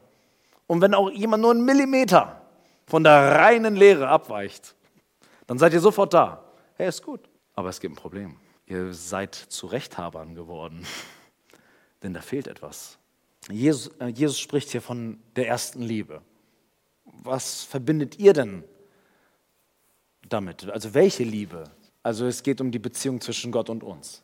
[0.66, 2.40] Und wenn auch jemand nur einen Millimeter
[2.86, 4.74] von der reinen Lehre abweicht,
[5.46, 6.41] dann seid ihr sofort da.
[6.76, 7.28] Hey, ist gut.
[7.54, 8.36] Aber es gibt ein Problem.
[8.66, 10.86] Ihr seid zu Rechthabern geworden
[12.02, 12.98] denn da fehlt etwas.
[13.50, 16.22] Jesus, äh, Jesus spricht hier von der ersten Liebe.
[17.04, 18.64] Was verbindet ihr denn
[20.28, 20.68] damit?
[20.70, 21.64] Also welche Liebe?
[22.02, 24.22] Also es geht um die Beziehung zwischen Gott und uns.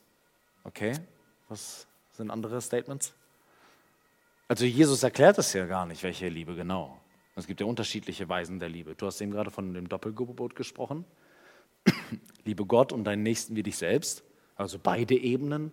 [0.64, 0.94] Okay?
[1.48, 3.12] Was sind andere Statements?
[4.48, 7.00] Also Jesus erklärt es ja gar nicht, welche Liebe genau.
[7.36, 8.94] Es gibt ja unterschiedliche Weisen der Liebe.
[8.94, 11.04] Du hast eben gerade von dem Doppelgebot gesprochen.
[12.44, 14.22] Liebe Gott und deinen Nächsten wie dich selbst.
[14.56, 15.72] Also beide Ebenen.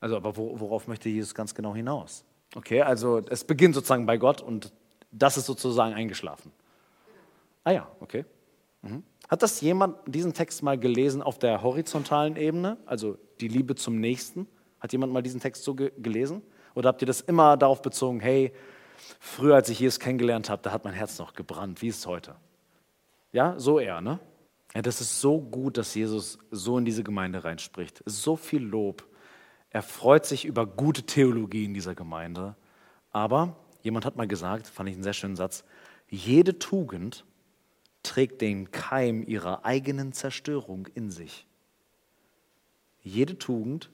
[0.00, 2.24] Also aber worauf möchte Jesus ganz genau hinaus?
[2.54, 4.72] Okay, also es beginnt sozusagen bei Gott und
[5.10, 6.52] das ist sozusagen eingeschlafen.
[7.64, 8.24] Ah ja, okay.
[8.82, 9.04] Mhm.
[9.28, 14.00] Hat das jemand diesen Text mal gelesen auf der horizontalen Ebene, also die Liebe zum
[14.00, 14.46] Nächsten?
[14.80, 16.42] Hat jemand mal diesen Text so ge gelesen?
[16.74, 18.52] Oder habt ihr das immer darauf bezogen, hey,
[19.20, 22.06] früher als ich Jesus kennengelernt habe, da hat mein Herz noch gebrannt, wie ist es
[22.06, 22.34] heute?
[23.32, 24.18] Ja, so eher, ne?
[24.74, 28.02] Ja, das ist so gut, dass Jesus so in diese Gemeinde reinspricht.
[28.06, 29.06] Es ist so viel Lob.
[29.70, 32.56] Er freut sich über gute Theologie in dieser Gemeinde.
[33.10, 35.64] Aber jemand hat mal gesagt, fand ich einen sehr schönen Satz,
[36.08, 37.24] jede Tugend
[38.02, 41.46] trägt den Keim ihrer eigenen Zerstörung in sich.
[43.02, 43.90] Jede Tugend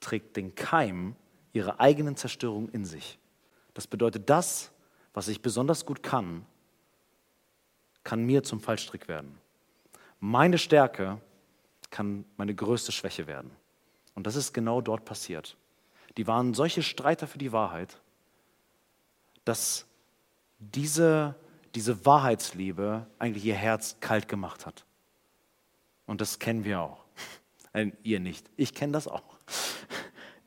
[0.00, 1.16] trägt den Keim
[1.52, 3.18] ihrer eigenen Zerstörung in sich.
[3.74, 4.70] Das bedeutet, das,
[5.14, 6.44] was ich besonders gut kann,
[8.04, 9.38] kann mir zum Fallstrick werden.
[10.20, 11.18] Meine Stärke
[11.90, 13.50] kann meine größte Schwäche werden.
[14.14, 15.56] Und das ist genau dort passiert.
[16.18, 18.00] Die waren solche Streiter für die Wahrheit,
[19.46, 19.86] dass
[20.58, 21.34] diese,
[21.74, 24.84] diese Wahrheitsliebe eigentlich ihr Herz kalt gemacht hat.
[26.06, 27.04] Und das kennen wir auch.
[27.72, 28.50] Nein, ihr nicht.
[28.56, 29.24] Ich kenne das auch.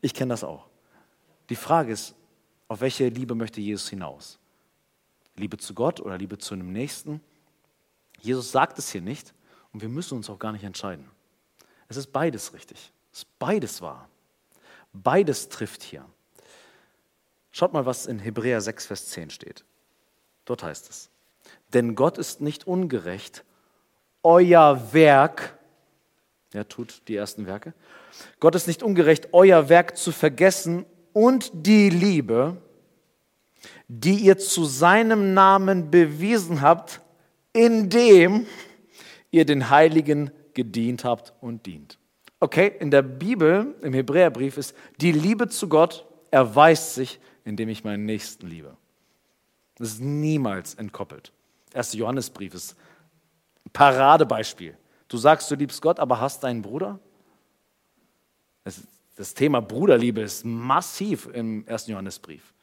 [0.05, 0.67] Ich kenne das auch.
[1.47, 2.13] Die Frage ist,
[2.67, 4.37] auf welche Liebe möchte Jesus hinaus?
[5.37, 7.21] Liebe zu Gott oder Liebe zu einem Nächsten?
[8.19, 9.33] Jesus sagt es hier nicht
[9.73, 11.09] und wir müssen uns auch gar nicht entscheiden.
[11.87, 12.91] Es ist beides richtig.
[13.11, 14.07] Es ist beides wahr.
[14.93, 16.05] Beides trifft hier.
[17.51, 19.65] Schaut mal, was in Hebräer 6, Vers 10 steht.
[20.45, 21.09] Dort heißt es,
[21.73, 23.43] denn Gott ist nicht ungerecht,
[24.23, 25.57] euer Werk,
[26.51, 27.73] er tut die ersten Werke,
[28.39, 32.57] Gott ist nicht ungerecht, euer Werk zu vergessen und die Liebe,
[33.87, 37.01] die ihr zu seinem Namen bewiesen habt,
[37.53, 38.47] indem
[39.33, 41.97] ihr den Heiligen gedient habt und dient.
[42.39, 47.83] Okay, in der Bibel, im Hebräerbrief ist die Liebe zu Gott erweist sich, indem ich
[47.83, 48.77] meinen Nächsten liebe.
[49.75, 51.31] Das ist niemals entkoppelt.
[51.73, 52.75] Erster Johannesbrief ist
[53.65, 54.77] ein Paradebeispiel.
[55.07, 56.99] Du sagst, du liebst Gott, aber hast deinen Bruder?
[58.63, 58.81] Das,
[59.15, 62.53] das Thema Bruderliebe ist massiv im ersten Johannesbrief.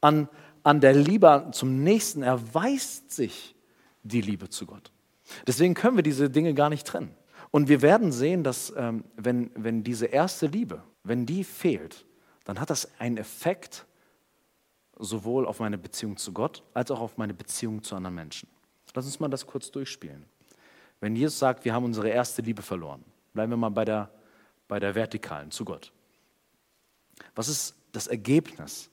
[0.00, 0.28] An,
[0.64, 3.54] an der Liebe zum Nächsten erweist sich
[4.02, 4.90] die Liebe zu Gott.
[5.46, 7.14] Deswegen können wir diese Dinge gar nicht trennen.
[7.50, 12.04] Und wir werden sehen, dass ähm, wenn, wenn diese erste Liebe, wenn die fehlt,
[12.44, 13.86] dann hat das einen Effekt
[14.98, 18.48] sowohl auf meine Beziehung zu Gott als auch auf meine Beziehung zu anderen Menschen.
[18.94, 20.24] Lass uns mal das kurz durchspielen.
[21.00, 23.04] Wenn Jesus sagt, wir haben unsere erste Liebe verloren,
[23.34, 24.10] bleiben wir mal bei der,
[24.68, 25.92] bei der vertikalen zu Gott.
[27.34, 28.90] Was ist das Ergebnis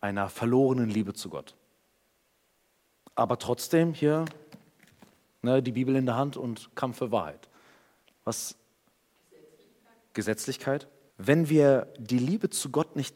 [0.00, 1.54] einer verlorenen Liebe zu Gott?
[3.14, 4.24] Aber trotzdem hier
[5.46, 7.48] ne, die Bibel in der Hand und Kampf für Wahrheit.
[8.24, 8.56] Was?
[10.12, 10.88] Gesetzlichkeit.
[11.16, 13.14] Wenn wir die Liebe zu Gott nicht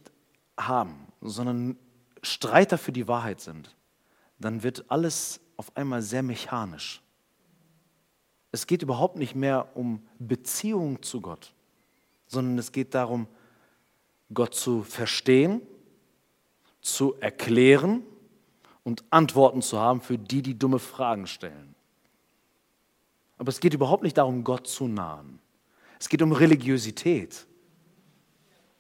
[0.57, 1.77] haben, sondern
[2.23, 3.77] Streiter für die Wahrheit sind,
[4.39, 7.03] dann wird alles auf einmal sehr mechanisch.
[8.53, 11.53] Es geht überhaupt nicht mehr um Beziehung zu Gott,
[12.27, 13.27] sondern es geht darum,
[14.33, 15.63] Gott zu verstehen,
[16.81, 18.03] zu erklären
[18.85, 21.70] und Antworten zu haben für die, die dumme Fragen stellen.
[23.41, 25.39] Aber es geht überhaupt nicht darum, Gott zu nahen.
[25.99, 27.47] Es geht um Religiosität,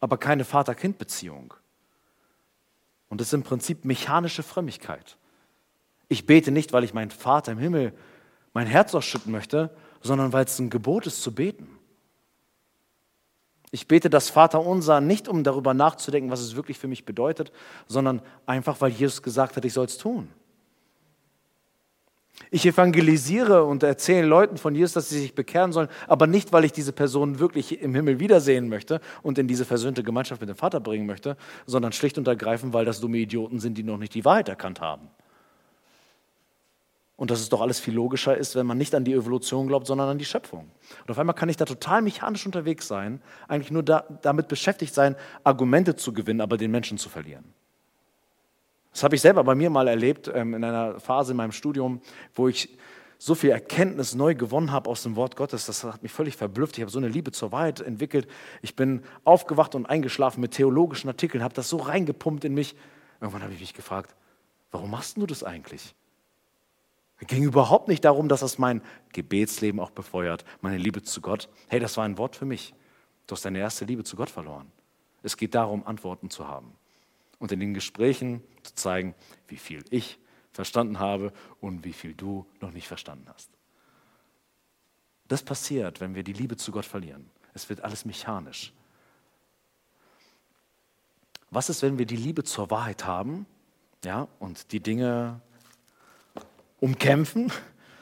[0.01, 1.55] aber keine Vater-Kind-Beziehung.
[3.09, 5.17] Und das ist im Prinzip mechanische Frömmigkeit.
[6.09, 7.95] Ich bete nicht, weil ich meinen Vater im Himmel
[8.53, 11.79] mein Herz ausschütten möchte, sondern weil es ein Gebot ist zu beten.
[13.71, 17.51] Ich bete das Vaterunser nicht, um darüber nachzudenken, was es wirklich für mich bedeutet,
[17.87, 20.31] sondern einfach, weil Jesus gesagt hat, ich soll es tun.
[22.51, 26.65] Ich evangelisiere und erzähle Leuten von Jesus, dass sie sich bekehren sollen, aber nicht, weil
[26.65, 30.57] ich diese Person wirklich im Himmel wiedersehen möchte und in diese versöhnte Gemeinschaft mit dem
[30.57, 31.37] Vater bringen möchte,
[31.67, 34.81] sondern schlicht und ergreifend, weil das dumme Idioten sind, die noch nicht die Wahrheit erkannt
[34.81, 35.09] haben.
[37.15, 39.87] Und dass es doch alles viel logischer ist, wenn man nicht an die Evolution glaubt,
[39.87, 40.71] sondern an die Schöpfung.
[41.03, 44.95] Und auf einmal kann ich da total mechanisch unterwegs sein, eigentlich nur da, damit beschäftigt
[44.95, 47.45] sein, Argumente zu gewinnen, aber den Menschen zu verlieren.
[48.93, 52.01] Das habe ich selber bei mir mal erlebt, ähm, in einer Phase in meinem Studium,
[52.35, 52.77] wo ich
[53.19, 56.79] so viel Erkenntnis neu gewonnen habe aus dem Wort Gottes, das hat mich völlig verblüfft.
[56.79, 58.27] Ich habe so eine Liebe zur Wahrheit entwickelt.
[58.63, 62.75] Ich bin aufgewacht und eingeschlafen mit theologischen Artikeln, habe das so reingepumpt in mich.
[63.21, 64.15] Irgendwann habe ich mich gefragt,
[64.71, 65.95] warum machst du das eigentlich?
[67.19, 68.81] Es ging überhaupt nicht darum, dass das mein
[69.13, 71.51] Gebetsleben auch befeuert, meine Liebe zu Gott.
[71.69, 72.73] Hey, das war ein Wort für mich.
[73.27, 74.73] Du hast deine erste Liebe zu Gott verloren.
[75.23, 76.73] Es geht darum, Antworten zu haben
[77.41, 79.17] und in den Gesprächen zu zeigen,
[79.49, 80.21] wie viel ich
[80.53, 83.51] verstanden habe und wie viel du noch nicht verstanden hast.
[85.27, 87.29] Das passiert, wenn wir die Liebe zu Gott verlieren.
[87.55, 88.73] Es wird alles mechanisch.
[91.51, 93.47] Was ist, wenn wir die Liebe zur Wahrheit haben
[94.05, 95.41] ja, und die Dinge
[96.79, 97.51] umkämpfen,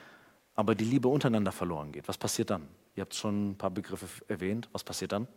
[0.54, 2.08] aber die Liebe untereinander verloren geht?
[2.08, 2.68] Was passiert dann?
[2.96, 4.68] Ihr habt schon ein paar Begriffe erwähnt.
[4.72, 5.28] Was passiert dann?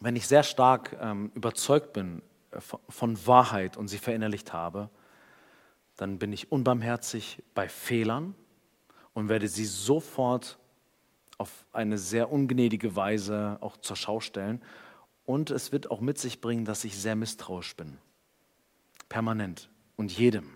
[0.00, 2.22] Wenn ich sehr stark ähm, überzeugt bin
[2.58, 4.90] von, Wahrheit und sie verinnerlicht habe,
[5.96, 8.34] dann bin ich unbarmherzig bei Fehlern
[9.12, 10.58] und werde sie sofort
[11.38, 14.62] auf eine sehr ungnädige Weise auch zur Schau stellen.
[15.24, 17.98] Und es wird auch mit sich bringen, dass ich sehr misstrauisch bin.
[19.08, 19.70] Permanent.
[19.96, 20.50] Und jedem.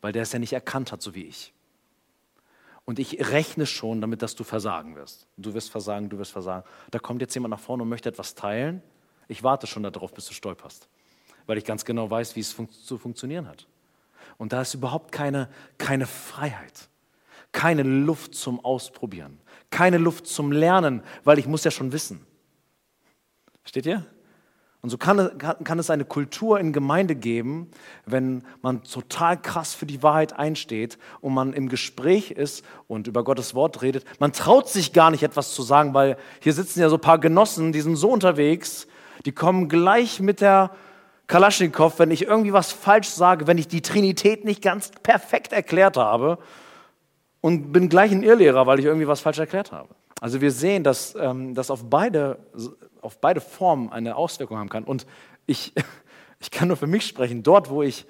[0.00, 1.52] Weil der es ja nicht erkannt hat, so wie ich.
[2.84, 5.26] Und ich rechne schon damit, dass du versagen wirst.
[5.36, 6.66] Du wirst versagen, du wirst versagen.
[6.90, 8.82] Da kommt jetzt jemand nach vorne und möchte etwas teilen.
[9.28, 10.88] Ich warte schon darauf, bis du stolperst.
[11.50, 13.66] Weil ich ganz genau weiß, wie es fun zu funktionieren hat.
[14.38, 15.48] Und da ist überhaupt keine,
[15.78, 16.88] keine Freiheit,
[17.50, 22.24] keine Luft zum Ausprobieren, keine Luft zum Lernen, weil ich muss ja schon wissen.
[23.62, 24.06] Versteht ihr?
[24.80, 27.72] Und so kann, kann es eine Kultur in Gemeinde geben,
[28.06, 33.24] wenn man total krass für die Wahrheit einsteht und man im Gespräch ist und über
[33.24, 34.04] Gottes Wort redet.
[34.20, 37.18] Man traut sich gar nicht etwas zu sagen, weil hier sitzen ja so ein paar
[37.18, 38.86] Genossen, die sind so unterwegs,
[39.26, 40.70] die kommen gleich mit der
[41.30, 45.96] Kalaschnikow, wenn ich irgendwie was falsch sage, wenn ich die Trinität nicht ganz perfekt erklärt
[45.96, 46.38] habe
[47.40, 49.94] und bin gleich ein Irrlehrer, weil ich irgendwie was falsch erklärt habe.
[50.20, 52.40] Also wir sehen, dass ähm, das auf beide,
[53.00, 54.82] auf beide Formen eine Auswirkung haben kann.
[54.82, 55.06] Und
[55.46, 55.72] ich,
[56.40, 58.06] ich kann nur für mich sprechen, dort, wo ich,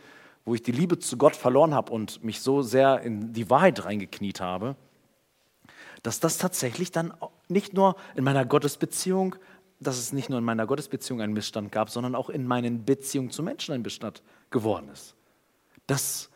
[0.47, 3.85] wo ich die Liebe zu Gott verloren habe und mich so sehr in die Wahrheit
[3.85, 4.77] reingekniet habe,
[6.03, 7.12] dass das tatsächlich dann
[7.49, 9.37] nicht nur in meiner Gottesbeziehung
[9.81, 13.31] dass es nicht nur in meiner Gottesbeziehung einen Missstand gab, sondern auch in meinen Beziehungen
[13.31, 15.14] zu Menschen ein Missstand geworden ist.
[15.87, 16.28] Das,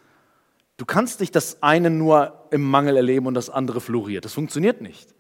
[0.79, 4.25] du kannst nicht das eine nur im Mangel erleben und das andere floriert.
[4.25, 5.15] Das funktioniert nicht.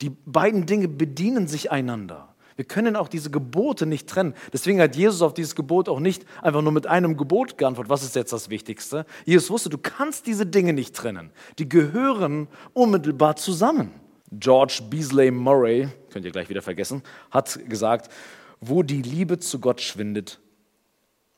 [0.00, 2.34] Die beiden Dinge bedienen sich einander.
[2.56, 4.34] Wir können auch diese Gebote nicht trennen.
[4.52, 7.90] Deswegen hat Jesus auf dieses Gebot auch nicht einfach nur mit einem Gebot geantwortet.
[7.90, 9.04] Was ist jetzt das Wichtigste?
[9.26, 11.30] Jesus wusste, du kannst diese Dinge nicht trennen.
[11.58, 13.92] Die gehören unmittelbar zusammen.
[14.32, 18.10] George Beasley Murray, könnt ihr gleich wieder vergessen, hat gesagt,
[18.58, 20.40] wo die Liebe zu Gott schwindet,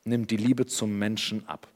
[0.04, 1.66] nimmt die Liebe zum Menschen ab.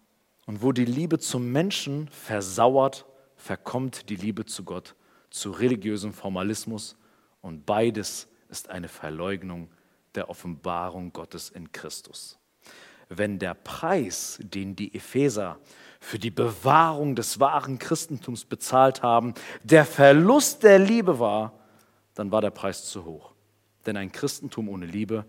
[0.47, 4.95] Und wo die Liebe zum Menschen versauert, verkommt die Liebe zu Gott
[5.31, 6.97] zu religiösem Formalismus
[7.41, 9.69] und beides ist eine Verleugnung
[10.15, 12.39] der Offenbarung Gottes in Christus.
[13.09, 15.59] Wenn der Preis, den die Epheser
[15.99, 19.35] für die Bewahrung des wahren Christentums bezahlt haben,
[19.65, 21.62] der Verlust der Liebe war,
[22.15, 23.33] dann war der Preis zu hoch.
[23.87, 25.25] Denn ein Christentum ohne Liebe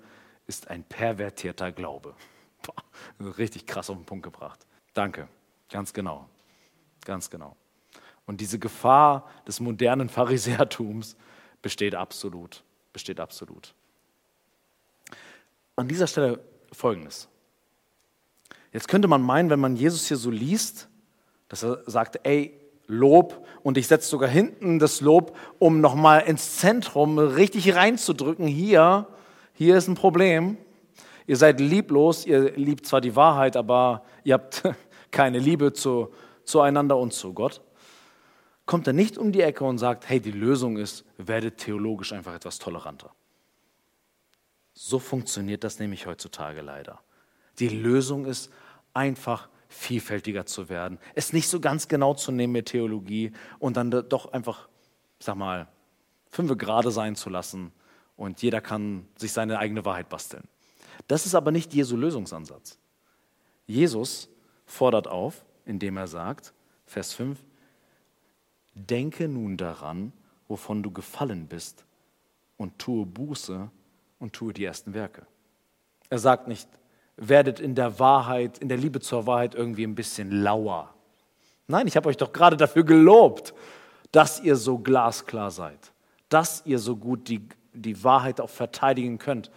[0.48, 2.16] ist ein pervertierter Glaube.
[2.62, 4.66] Boah, richtig krass auf den Punkt gebracht.
[4.94, 5.28] Danke,
[5.70, 6.30] ganz genau,
[7.06, 7.56] ganz genau.
[8.26, 11.18] Und diese Gefahr des modernen Pharisäertums
[11.62, 12.64] besteht absolut,
[12.94, 13.74] besteht absolut.
[15.76, 16.40] An dieser Stelle
[16.72, 17.28] Folgendes.
[18.72, 20.90] Jetzt könnte man meinen, wenn man Jesus hier so liest,
[21.48, 26.58] dass er sagt, ey, Lob und ich setze sogar hinten das Lob, um nochmal ins
[26.58, 28.48] Zentrum richtig reinzudrücken.
[28.48, 29.08] Hier,
[29.54, 30.58] hier ist ein Problem.
[31.26, 34.64] Ihr seid lieblos, ihr liebt zwar die Wahrheit, aber ihr habt
[35.12, 36.10] keine Liebe zu,
[36.44, 37.62] zueinander und zu Gott.
[38.66, 42.34] Kommt er nicht um die Ecke und sagt, hey, die Lösung ist, werdet theologisch einfach
[42.34, 43.12] etwas toleranter.
[44.74, 47.00] So funktioniert das nämlich heutzutage leider.
[47.60, 48.52] Die Lösung ist,
[48.94, 53.92] einfach vielfältiger zu werden, es nicht so ganz genau zu nehmen mit Theologie und dann
[53.92, 54.70] doch einfach,
[55.20, 55.68] sag mal,
[56.30, 57.72] fünf gerade sein zu lassen
[58.16, 60.44] und jeder kann sich seine eigene Wahrheit basteln.
[61.08, 62.78] Das ist aber nicht Jesu Lösungsansatz.
[63.66, 64.30] Jesus
[64.66, 66.54] fordert auf, indem er sagt,
[66.86, 67.40] Vers 5,
[68.76, 70.14] Denke nun daran,
[70.48, 71.86] wovon du gefallen bist,
[72.58, 73.70] und tue Buße
[74.20, 75.26] und tue die ersten Werke.
[76.10, 76.70] Er sagt nicht,
[77.18, 80.94] werdet in der Wahrheit, in der Liebe zur Wahrheit irgendwie ein bisschen lauer.
[81.68, 83.54] Nein, ich habe euch doch gerade dafür gelobt,
[84.12, 85.92] dass ihr so glasklar seid,
[86.30, 89.52] dass ihr so gut die, die Wahrheit auch verteidigen könnt.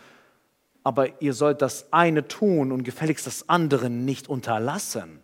[0.85, 5.21] Aber ihr sollt das eine tun und gefälligst das andere nicht unterlassen.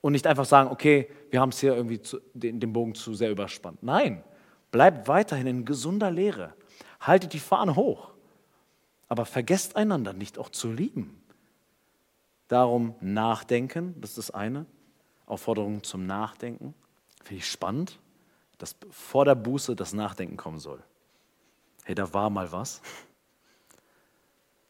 [0.00, 3.14] Und nicht einfach sagen, okay, wir haben es hier irgendwie zu, den, den Bogen zu
[3.14, 3.82] sehr überspannt.
[3.82, 4.22] Nein,
[4.70, 6.54] bleibt weiterhin in gesunder Lehre.
[7.00, 8.12] Haltet die Fahne hoch.
[9.08, 11.23] Aber vergesst einander nicht auch zu lieben.
[12.48, 14.66] Darum nachdenken, das ist das eine.
[15.26, 16.74] Aufforderung zum Nachdenken.
[17.22, 17.98] Finde ich spannend,
[18.58, 20.82] dass vor der Buße das Nachdenken kommen soll.
[21.84, 22.82] Hey, da war mal was.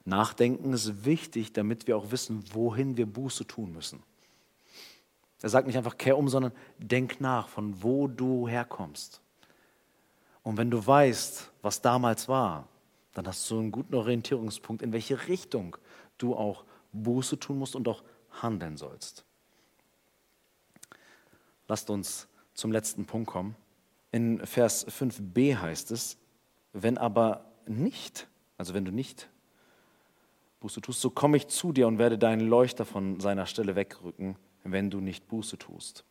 [0.05, 4.03] Nachdenken ist wichtig, damit wir auch wissen, wohin wir Buße tun müssen.
[5.43, 9.21] Er sagt nicht einfach, kehr um, sondern denk nach, von wo du herkommst.
[10.43, 12.69] Und wenn du weißt, was damals war,
[13.15, 15.77] dann hast du einen guten Orientierungspunkt, in welche Richtung
[16.19, 16.65] du auch
[16.95, 19.25] Buße tun musst und auch handeln sollst.
[21.69, 23.57] Lasst uns zum letzten Punkt kommen.
[24.13, 26.17] In Vers 5b heißt es,
[26.73, 28.29] wenn aber nicht,
[28.59, 29.29] also wenn du nicht
[30.61, 34.37] Buße tust, so komme ich zu dir und werde deinen Leuchter von seiner Stelle wegrücken,
[34.63, 36.05] wenn du nicht Buße tust.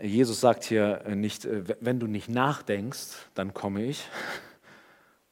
[0.00, 4.08] Jesus sagt hier nicht, wenn du nicht nachdenkst, dann komme ich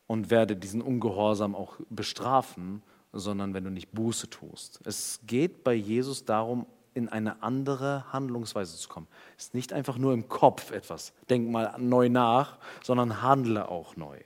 [0.08, 2.82] und werde diesen Ungehorsam auch bestrafen,
[3.12, 4.80] sondern wenn du nicht Buße tust.
[4.84, 9.06] Es geht bei Jesus darum, in eine andere Handlungsweise zu kommen.
[9.36, 13.94] Es ist nicht einfach nur im Kopf etwas, denk mal neu nach, sondern handle auch
[13.94, 14.18] neu.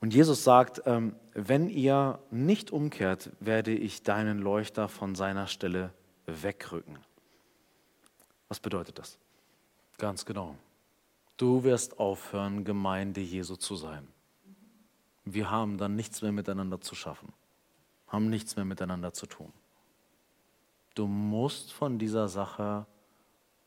[0.00, 5.92] Und Jesus sagt, ähm, wenn ihr nicht umkehrt, werde ich deinen Leuchter von seiner Stelle
[6.26, 6.98] wegrücken.
[8.48, 9.18] Was bedeutet das?
[9.98, 10.56] Ganz genau.
[11.40, 14.06] Du wirst aufhören, Gemeinde Jesu zu sein.
[15.24, 17.32] Wir haben dann nichts mehr miteinander zu schaffen,
[18.08, 19.50] haben nichts mehr miteinander zu tun.
[20.94, 22.84] Du musst von dieser Sache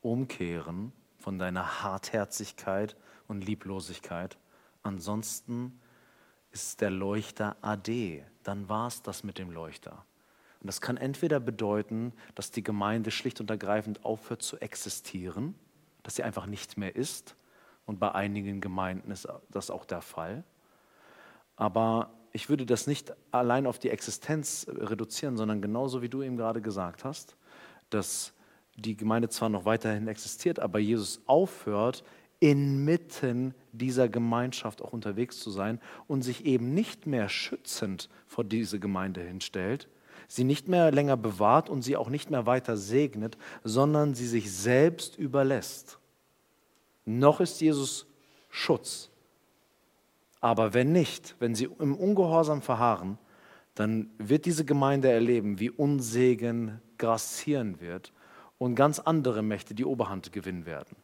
[0.02, 2.96] umkehren, von deiner Hartherzigkeit
[3.28, 4.38] und Lieblosigkeit.
[4.84, 5.80] Ansonsten
[6.52, 10.06] ist der Leuchter AD, dann war es das mit dem Leuchter.
[10.60, 15.56] Und das kann entweder bedeuten, dass die Gemeinde schlicht und ergreifend aufhört zu existieren,
[16.04, 17.36] dass sie einfach nicht mehr ist.
[17.86, 20.44] Und bei einigen Gemeinden ist das auch der Fall.
[21.56, 26.38] Aber ich würde das nicht allein auf die Existenz reduzieren, sondern genauso wie du eben
[26.38, 27.36] gerade gesagt hast,
[27.90, 28.34] dass
[28.76, 32.04] die Gemeinde zwar noch weiterhin existiert, aber Jesus aufhört,
[32.40, 38.80] inmitten dieser Gemeinschaft auch unterwegs zu sein und sich eben nicht mehr schützend vor diese
[38.80, 39.88] Gemeinde hinstellt,
[40.28, 44.52] sie nicht mehr länger bewahrt und sie auch nicht mehr weiter segnet, sondern sie sich
[44.52, 46.00] selbst überlässt.
[47.06, 48.08] Noch ist Jesus
[48.50, 49.10] Schutz.
[50.40, 53.18] Aber wenn nicht, wenn sie im Ungehorsam verharren,
[53.76, 58.12] dann wird diese Gemeinde erleben, wie Unsegen grassieren wird
[58.58, 60.96] und ganz andere Mächte die Oberhand gewinnen werden.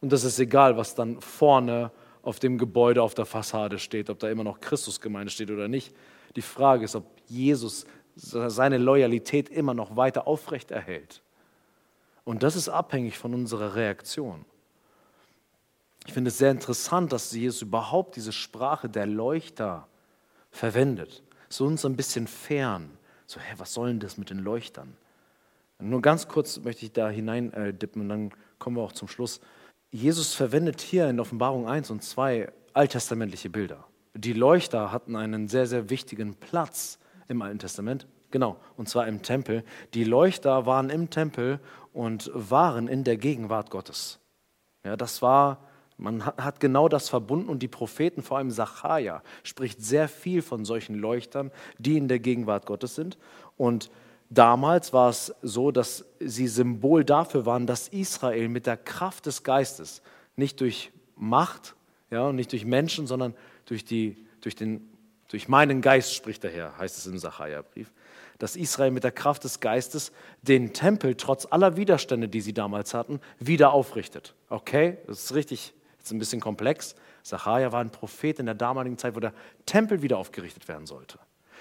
[0.00, 1.90] Und das ist egal, was dann vorne
[2.22, 5.94] auf dem Gebäude, auf der Fassade steht, ob da immer noch Christusgemeinde steht oder nicht.
[6.34, 7.86] Die Frage ist, ob Jesus
[8.16, 11.22] seine Loyalität immer noch weiter aufrecht erhält.
[12.24, 14.44] Und das ist abhängig von unserer Reaktion.
[16.06, 19.88] Ich finde es sehr interessant, dass Jesus überhaupt diese Sprache der Leuchter
[20.50, 21.22] verwendet.
[21.48, 22.90] So uns ein bisschen fern.
[23.26, 24.96] So, hä, was soll denn das mit den Leuchtern?
[25.78, 29.08] Nur ganz kurz möchte ich da hinein äh, dippen und dann kommen wir auch zum
[29.08, 29.40] Schluss.
[29.90, 33.84] Jesus verwendet hier in Offenbarung 1 und 2 alttestamentliche Bilder.
[34.14, 36.98] Die Leuchter hatten einen sehr, sehr wichtigen Platz
[37.28, 38.06] im Alten Testament.
[38.30, 39.64] Genau, und zwar im Tempel.
[39.94, 41.60] Die Leuchter waren im Tempel
[41.92, 44.18] und waren in der Gegenwart Gottes.
[44.84, 45.58] Ja, das war,
[45.98, 50.64] man hat genau das verbunden und die Propheten, vor allem Sacharja, spricht sehr viel von
[50.64, 53.18] solchen Leuchtern, die in der Gegenwart Gottes sind.
[53.56, 53.90] Und
[54.28, 59.44] Damals war es so, dass sie Symbol dafür waren, dass Israel mit der Kraft des
[59.44, 60.02] Geistes,
[60.34, 61.74] nicht durch Macht
[62.10, 63.34] ja, und nicht durch Menschen, sondern
[63.66, 64.88] durch, die, durch, den,
[65.28, 67.92] durch meinen Geist spricht der Herr, heißt es im Sacharja-Brief,
[68.38, 72.94] dass Israel mit der Kraft des Geistes den Tempel trotz aller Widerstände, die sie damals
[72.94, 74.34] hatten, wieder aufrichtet.
[74.48, 75.72] Okay, das ist richtig,
[76.06, 76.94] jetzt ein bisschen komplex.
[77.22, 79.32] Sacharja war ein Prophet in der damaligen Zeit, wo der
[79.66, 81.18] Tempel wieder aufgerichtet werden sollte.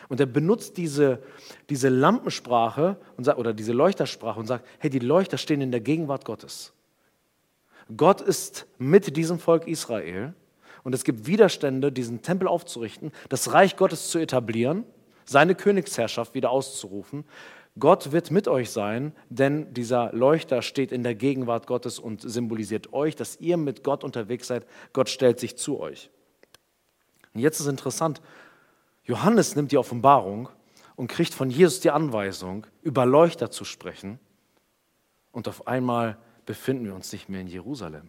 [0.07, 1.23] Und er benutzt diese,
[1.69, 6.25] diese Lampensprache und oder diese Leuchtersprache und sagt, hey, die Leuchter stehen in der Gegenwart
[6.25, 6.73] Gottes.
[7.97, 10.33] Gott ist mit diesem Volk Israel
[10.83, 14.83] und es gibt Widerstände, diesen Tempel aufzurichten, das Reich Gottes zu etablieren,
[15.25, 17.25] seine Königsherrschaft wieder auszurufen.
[17.77, 22.93] Gott wird mit euch sein, denn dieser Leuchter steht in der Gegenwart Gottes und symbolisiert
[22.93, 24.65] euch, dass ihr mit Gott unterwegs seid.
[24.93, 26.09] Gott stellt sich zu euch.
[27.33, 28.21] Und jetzt ist interessant,
[29.03, 30.47] Johannes nimmt die Offenbarung
[30.95, 34.19] und kriegt von Jesus die Anweisung, über Leuchter zu sprechen.
[35.33, 38.07] Und auf einmal befinden wir uns nicht mehr in Jerusalem.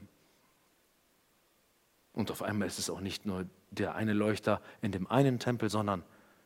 [2.12, 5.70] Und auf einmal ist es auch nicht nur der eine Leuchter in dem einen Tempel,
[5.70, 6.04] sondern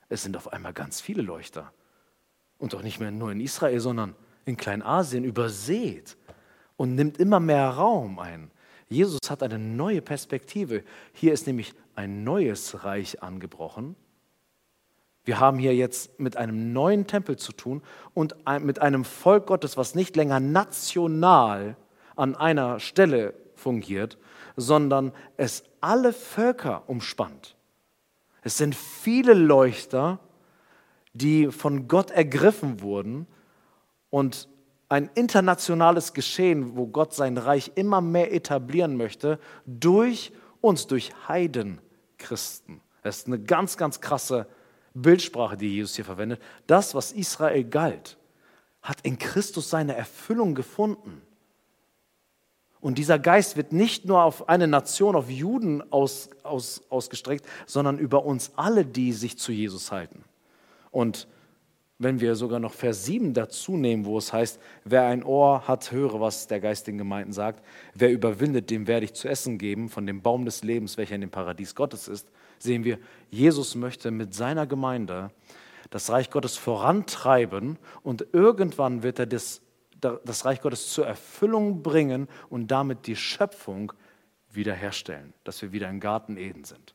[0.08, 1.70] es sind auf einmal ganz viele Leuchter.
[2.60, 6.16] Und auch nicht mehr nur in Israel, sondern in Kleinasien übersät
[6.76, 8.50] und nimmt immer mehr Raum ein.
[8.88, 10.84] Jesus hat eine neue Perspektive.
[11.12, 13.96] Hier ist nämlich ein neues Reich angebrochen.
[15.24, 17.82] Wir haben hier jetzt mit einem neuen Tempel zu tun
[18.14, 21.76] und mit einem Volk Gottes, was nicht länger national
[22.16, 24.18] an einer Stelle fungiert,
[24.56, 27.56] sondern es alle Völker umspannt.
[28.42, 30.18] Es sind viele Leuchter,
[31.12, 33.26] die von Gott ergriffen wurden
[34.10, 34.48] und
[34.88, 42.80] ein internationales Geschehen, wo Gott sein Reich immer mehr etablieren möchte, durch uns, durch Heidenchristen.
[43.02, 44.46] Das ist eine ganz, ganz krasse
[44.94, 46.42] Bildsprache, die Jesus hier verwendet.
[46.66, 48.18] Das, was Israel galt,
[48.82, 51.22] hat in Christus seine Erfüllung gefunden.
[52.80, 57.98] Und dieser Geist wird nicht nur auf eine Nation, auf Juden aus, aus, ausgestreckt, sondern
[57.98, 60.24] über uns alle, die sich zu Jesus halten.
[60.90, 61.28] Und
[61.98, 65.92] wenn wir sogar noch Vers 7 dazu nehmen, wo es heißt, wer ein Ohr hat,
[65.92, 67.62] höre, was der Geist den Gemeinden sagt.
[67.94, 71.20] Wer überwindet, dem werde ich zu essen geben von dem Baum des Lebens, welcher in
[71.20, 72.30] dem Paradies Gottes ist.
[72.58, 75.30] Sehen wir, Jesus möchte mit seiner Gemeinde
[75.90, 79.62] das Reich Gottes vorantreiben und irgendwann wird er das
[80.00, 83.92] das Reich Gottes zur Erfüllung bringen und damit die Schöpfung
[84.50, 86.94] wiederherstellen, dass wir wieder im Garten Eden sind.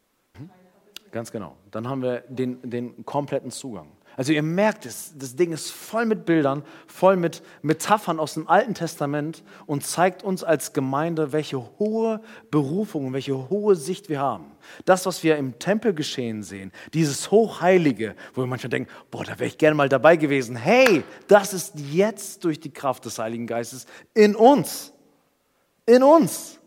[1.15, 1.55] Ganz genau.
[1.71, 3.87] Dann haben wir den, den kompletten Zugang.
[4.17, 8.49] Also ihr merkt es, das Ding ist voll mit Bildern, voll mit Metaphern aus dem
[8.49, 12.19] Alten Testament und zeigt uns als Gemeinde, welche hohe
[12.51, 14.51] Berufung, welche hohe Sicht wir haben.
[14.83, 19.39] Das, was wir im Tempel geschehen sehen, dieses Hochheilige, wo wir manchmal denken, boah, da
[19.39, 20.57] wäre ich gerne mal dabei gewesen.
[20.57, 24.91] Hey, das ist jetzt durch die Kraft des Heiligen Geistes in uns.
[25.85, 26.59] In uns.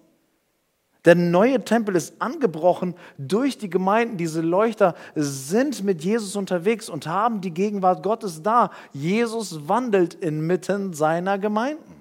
[1.05, 4.17] Der neue Tempel ist angebrochen durch die Gemeinden.
[4.17, 8.71] Diese Leuchter sind mit Jesus unterwegs und haben die Gegenwart Gottes da.
[8.93, 11.95] Jesus wandelt inmitten seiner Gemeinden.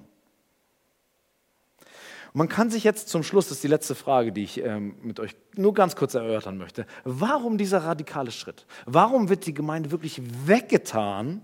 [2.34, 5.18] man kann sich jetzt zum Schluss, das ist die letzte Frage, die ich ähm, mit
[5.18, 6.86] euch nur ganz kurz erörtern möchte.
[7.04, 8.66] Warum dieser radikale Schritt?
[8.84, 11.40] Warum wird die Gemeinde wirklich weggetan?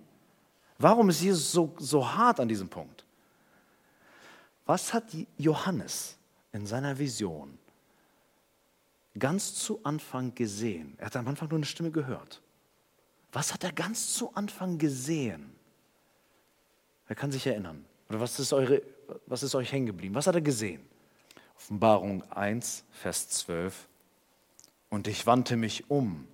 [0.79, 3.05] Warum ist Jesus so, so hart an diesem Punkt?
[4.67, 5.05] Was hat
[5.37, 6.17] Johannes
[6.55, 7.59] in seiner Vision
[9.19, 10.95] ganz zu Anfang gesehen?
[10.99, 12.41] Er hat am Anfang nur eine Stimme gehört.
[13.33, 15.53] Was hat er ganz zu Anfang gesehen?
[17.09, 17.85] Er kann sich erinnern.
[18.09, 18.81] Oder was ist, eure,
[19.27, 20.15] was ist euch hängen geblieben?
[20.15, 20.81] Was hat er gesehen?
[21.57, 23.89] Offenbarung 1, Vers 12.
[24.89, 26.27] Und ich wandte mich um,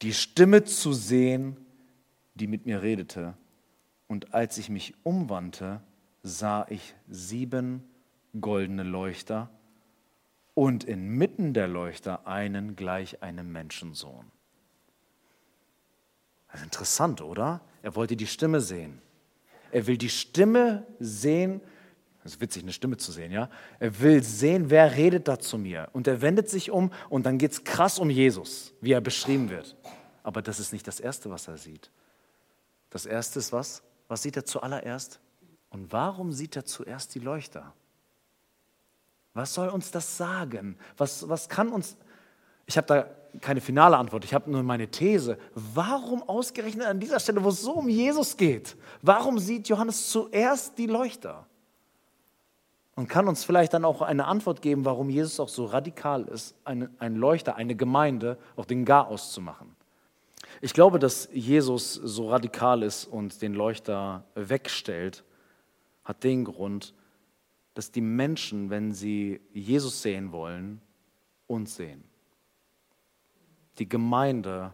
[0.00, 1.56] die Stimme zu sehen,
[2.34, 3.34] die mit mir redete.
[4.08, 5.80] Und als ich mich umwandte,
[6.22, 7.84] sah ich sieben
[8.40, 9.50] goldene Leuchter
[10.54, 14.30] und inmitten der Leuchter einen gleich einem Menschensohn.
[16.48, 17.60] Das ist interessant, oder?
[17.82, 19.02] Er wollte die Stimme sehen.
[19.72, 21.60] Er will die Stimme sehen.
[22.22, 23.50] Das ist witzig, eine Stimme zu sehen, ja?
[23.80, 25.88] Er will sehen, wer redet da zu mir.
[25.92, 29.50] Und er wendet sich um und dann geht es krass um Jesus, wie er beschrieben
[29.50, 29.76] wird.
[30.22, 31.90] Aber das ist nicht das Erste, was er sieht.
[32.90, 33.82] Das Erste ist was?
[34.06, 35.18] Was sieht er zuallererst?
[35.70, 37.74] Und warum sieht er zuerst die Leuchter?
[39.34, 40.76] Was soll uns das sagen?
[40.96, 41.96] Was, was kann uns...
[42.66, 43.06] Ich habe da
[43.40, 45.38] keine finale Antwort, ich habe nur meine These.
[45.54, 50.78] Warum ausgerechnet an dieser Stelle, wo es so um Jesus geht, warum sieht Johannes zuerst
[50.78, 51.46] die Leuchter?
[52.94, 56.54] Und kann uns vielleicht dann auch eine Antwort geben, warum Jesus auch so radikal ist,
[56.64, 59.74] eine, ein Leuchter, eine Gemeinde, auch den Garaus zu machen.
[60.60, 65.24] Ich glaube, dass Jesus so radikal ist und den Leuchter wegstellt,
[66.04, 66.94] hat den Grund,
[67.74, 70.80] dass die Menschen, wenn sie Jesus sehen wollen,
[71.46, 72.04] uns sehen.
[73.78, 74.72] Die Gemeinde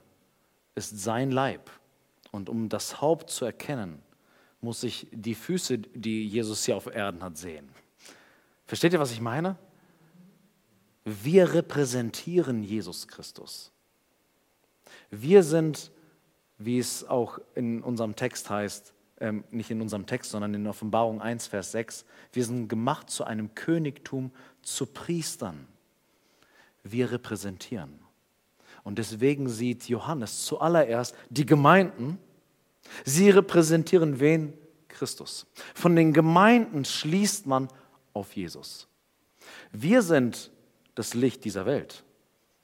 [0.74, 1.70] ist sein Leib.
[2.30, 4.02] Und um das Haupt zu erkennen,
[4.60, 7.68] muss ich die Füße, die Jesus hier auf Erden hat, sehen.
[8.66, 9.56] Versteht ihr, was ich meine?
[11.04, 13.72] Wir repräsentieren Jesus Christus.
[15.10, 15.90] Wir sind,
[16.58, 21.20] wie es auch in unserem Text heißt, ähm, nicht in unserem Text, sondern in Offenbarung
[21.20, 24.32] 1, Vers 6, wir sind gemacht zu einem Königtum,
[24.62, 25.66] zu Priestern.
[26.82, 28.00] Wir repräsentieren.
[28.82, 32.18] Und deswegen sieht Johannes zuallererst die Gemeinden,
[33.04, 34.54] sie repräsentieren wen?
[34.88, 35.46] Christus.
[35.74, 37.68] Von den Gemeinden schließt man
[38.12, 38.88] auf Jesus.
[39.72, 40.50] Wir sind
[40.94, 42.04] das Licht dieser Welt.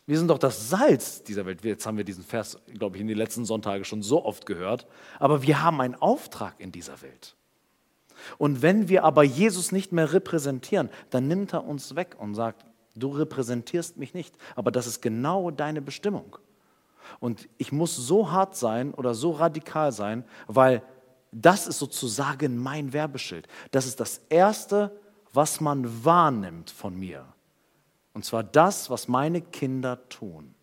[0.07, 1.65] Wir sind doch das Salz dieser Welt.
[1.65, 4.87] Jetzt haben wir diesen Vers, glaube ich, in den letzten Sonntagen schon so oft gehört.
[5.19, 7.35] Aber wir haben einen Auftrag in dieser Welt.
[8.39, 12.65] Und wenn wir aber Jesus nicht mehr repräsentieren, dann nimmt er uns weg und sagt,
[12.95, 14.37] du repräsentierst mich nicht.
[14.55, 16.39] Aber das ist genau deine Bestimmung.
[17.20, 20.83] Und ich muss so hart sein oder so radikal sein, weil
[21.33, 23.47] Das ist sozusagen mein Werbeschild.
[23.70, 24.99] Das ist das Erste,
[25.33, 27.27] was man wahrnimmt von mir.
[28.17, 30.55] Und zwar das, was meine Kinder tun.